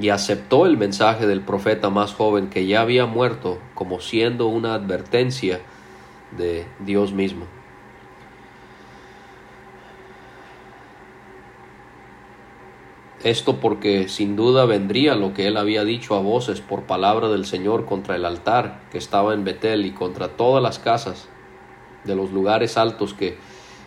y 0.00 0.10
aceptó 0.10 0.66
el 0.66 0.76
mensaje 0.76 1.26
del 1.26 1.40
profeta 1.40 1.90
más 1.90 2.14
joven 2.14 2.48
que 2.48 2.66
ya 2.66 2.82
había 2.82 3.06
muerto 3.06 3.58
como 3.74 4.00
siendo 4.00 4.46
una 4.46 4.74
advertencia 4.74 5.60
de 6.36 6.66
Dios 6.80 7.12
mismo. 7.12 7.46
Esto 13.24 13.56
porque 13.56 14.08
sin 14.08 14.36
duda 14.36 14.64
vendría 14.64 15.16
lo 15.16 15.34
que 15.34 15.48
él 15.48 15.56
había 15.56 15.84
dicho 15.84 16.14
a 16.14 16.20
voces 16.20 16.60
por 16.60 16.84
palabra 16.84 17.28
del 17.28 17.46
Señor 17.46 17.84
contra 17.84 18.14
el 18.14 18.24
altar 18.24 18.82
que 18.92 18.98
estaba 18.98 19.34
en 19.34 19.42
Betel 19.42 19.86
y 19.86 19.90
contra 19.90 20.28
todas 20.28 20.62
las 20.62 20.78
casas 20.78 21.28
de 22.04 22.14
los 22.14 22.30
lugares 22.30 22.76
altos 22.76 23.14
que 23.14 23.36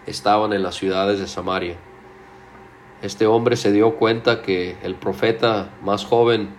estaban 0.06 0.52
en 0.52 0.64
las 0.64 0.76
ciudades 0.76 1.20
de 1.20 1.28
Samaria. 1.28 1.78
Este 3.02 3.26
hombre 3.26 3.56
se 3.56 3.72
dio 3.72 3.96
cuenta 3.96 4.42
que 4.42 4.78
el 4.84 4.96
profeta 4.96 5.70
más 5.82 6.06
joven 6.06 6.50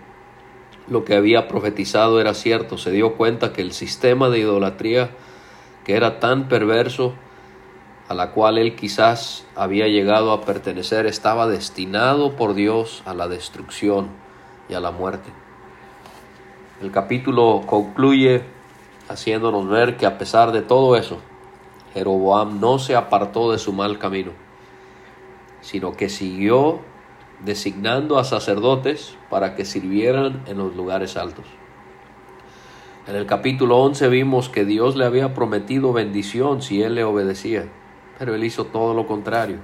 lo 0.87 1.05
que 1.05 1.15
había 1.15 1.47
profetizado 1.47 2.19
era 2.19 2.33
cierto, 2.33 2.77
se 2.77 2.91
dio 2.91 3.15
cuenta 3.15 3.53
que 3.53 3.61
el 3.61 3.71
sistema 3.71 4.29
de 4.29 4.39
idolatría 4.39 5.11
que 5.85 5.95
era 5.95 6.19
tan 6.19 6.47
perverso 6.49 7.13
a 8.09 8.13
la 8.13 8.31
cual 8.31 8.57
él 8.57 8.75
quizás 8.75 9.45
había 9.55 9.87
llegado 9.87 10.31
a 10.33 10.41
pertenecer 10.41 11.05
estaba 11.05 11.47
destinado 11.47 12.35
por 12.35 12.53
Dios 12.53 13.01
a 13.05 13.13
la 13.13 13.27
destrucción 13.27 14.09
y 14.67 14.73
a 14.73 14.79
la 14.79 14.91
muerte. 14.91 15.31
El 16.81 16.91
capítulo 16.91 17.61
concluye 17.65 18.43
haciéndonos 19.07 19.69
ver 19.69 19.95
que 19.95 20.05
a 20.05 20.17
pesar 20.17 20.51
de 20.51 20.61
todo 20.61 20.97
eso, 20.97 21.19
Jeroboam 21.93 22.59
no 22.59 22.79
se 22.79 22.95
apartó 22.95 23.51
de 23.51 23.59
su 23.59 23.71
mal 23.71 23.99
camino, 23.99 24.31
sino 25.63 25.93
que 25.93 26.09
siguió 26.09 26.81
designando 27.43 28.19
a 28.19 28.25
sacerdotes 28.25 29.15
para 29.29 29.55
que 29.55 29.65
sirvieran 29.65 30.43
en 30.45 30.57
los 30.57 30.75
lugares 30.75 31.17
altos. 31.17 31.45
En 33.07 33.15
el 33.15 33.25
capítulo 33.25 33.79
11 33.79 34.07
vimos 34.09 34.49
que 34.49 34.65
Dios 34.65 34.95
le 34.95 35.05
había 35.05 35.33
prometido 35.33 35.91
bendición 35.91 36.61
si 36.61 36.83
él 36.83 36.95
le 36.95 37.03
obedecía, 37.03 37.65
pero 38.19 38.35
él 38.35 38.43
hizo 38.43 38.65
todo 38.65 38.93
lo 38.93 39.07
contrario 39.07 39.57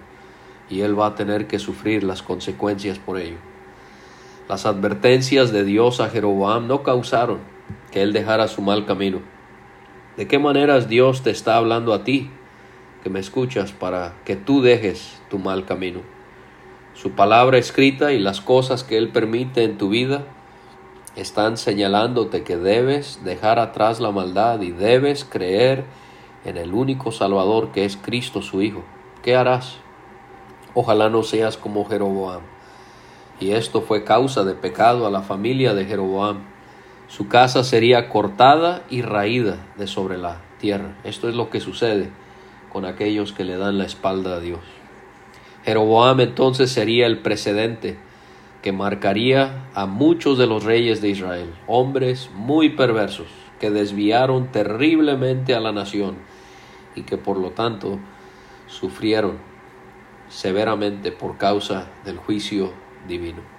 y 0.70 0.82
él 0.82 0.98
va 0.98 1.08
a 1.08 1.16
tener 1.16 1.48
que 1.48 1.60
sufrir 1.60 2.04
las 2.04 2.22
consecuencias 2.22 2.98
por 2.98 3.18
ello. 3.18 3.38
Las 4.48 4.66
advertencias 4.66 5.52
de 5.52 5.64
Dios 5.64 6.00
a 6.00 6.10
Jeroboam 6.10 6.68
no 6.68 6.82
causaron 6.82 7.40
que 7.92 8.02
él 8.02 8.14
dejara 8.14 8.48
su 8.48 8.62
mal 8.62 8.86
camino. 8.86 9.20
¿De 10.16 10.28
qué 10.28 10.40
maneras 10.40 10.88
Dios 10.88 11.24
te 11.24 11.30
está 11.30 11.56
hablando 11.56 11.94
a 11.94 12.04
ti 12.04 12.32
que 13.04 13.10
me 13.10 13.20
escuchas 13.20 13.72
para 13.72 14.16
que 14.26 14.36
tú 14.36 14.62
dejes 14.62 15.20
tu 15.30 15.40
mal 15.40 15.66
camino? 15.66 16.02
Su 16.94 17.12
palabra 17.12 17.58
escrita 17.58 18.12
y 18.12 18.20
las 18.20 18.42
cosas 18.42 18.84
que 18.84 18.98
Él 18.98 19.10
permite 19.10 19.64
en 19.64 19.78
tu 19.78 19.90
vida 19.90 20.26
están 21.16 21.58
señalándote 21.58 22.44
que 22.44 22.58
debes 22.58 23.24
dejar 23.24 23.60
atrás 23.60 24.00
la 24.00 24.12
maldad 24.12 24.62
y 24.62 24.72
debes 24.72 25.24
creer 25.24 25.86
en 26.46 26.58
el 26.58 26.74
único 26.74 27.12
Salvador 27.12 27.72
que 27.72 27.86
es 27.86 27.98
Cristo 27.98 28.42
su 28.42 28.62
Hijo. 28.62 28.84
¿Qué 29.24 29.36
harás? 29.36 29.78
Ojalá 30.74 31.10
no 31.10 31.24
seas 31.24 31.58
como 31.58 31.86
Jeroboam. 31.86 32.42
Y 33.40 33.52
esto 33.52 33.82
fue 33.82 34.04
causa 34.04 34.44
de 34.44 34.54
pecado 34.54 35.08
a 35.08 35.12
la 35.12 35.22
familia 35.22 35.74
de 35.74 35.86
Jeroboam. 35.86 36.40
Su 37.08 37.28
casa 37.28 37.64
sería 37.64 38.10
cortada 38.10 38.84
y 38.90 39.02
raída 39.02 39.68
de 39.78 39.88
sobre 39.88 40.18
la 40.18 40.42
tierra. 40.60 40.98
Esto 41.04 41.30
es 41.30 41.36
lo 41.36 41.50
que 41.50 41.60
sucede 41.60 42.12
con 42.70 42.86
aquellos 42.86 43.34
que 43.34 43.44
le 43.44 43.58
dan 43.58 43.78
la 43.78 43.86
espalda 43.86 44.36
a 44.36 44.40
Dios. 44.40 44.62
Jeroboam 45.66 46.20
entonces 46.22 46.72
sería 46.72 47.06
el 47.06 47.20
precedente 47.20 47.98
que 48.62 48.72
marcaría 48.72 49.66
a 49.74 49.86
muchos 49.86 50.38
de 50.38 50.48
los 50.48 50.64
reyes 50.64 51.02
de 51.02 51.10
Israel, 51.10 51.54
hombres 51.68 52.30
muy 52.34 52.70
perversos, 52.70 53.28
que 53.60 53.72
desviaron 53.72 54.52
terriblemente 54.52 55.54
a 55.54 55.60
la 55.60 55.72
nación 55.72 56.16
y 56.96 57.04
que 57.04 57.18
por 57.18 57.38
lo 57.38 57.52
tanto 57.52 58.00
sufrieron 58.68 59.38
severamente 60.30 61.12
por 61.12 61.38
causa 61.38 61.88
del 62.06 62.18
juicio 62.18 62.72
divino. 63.08 63.59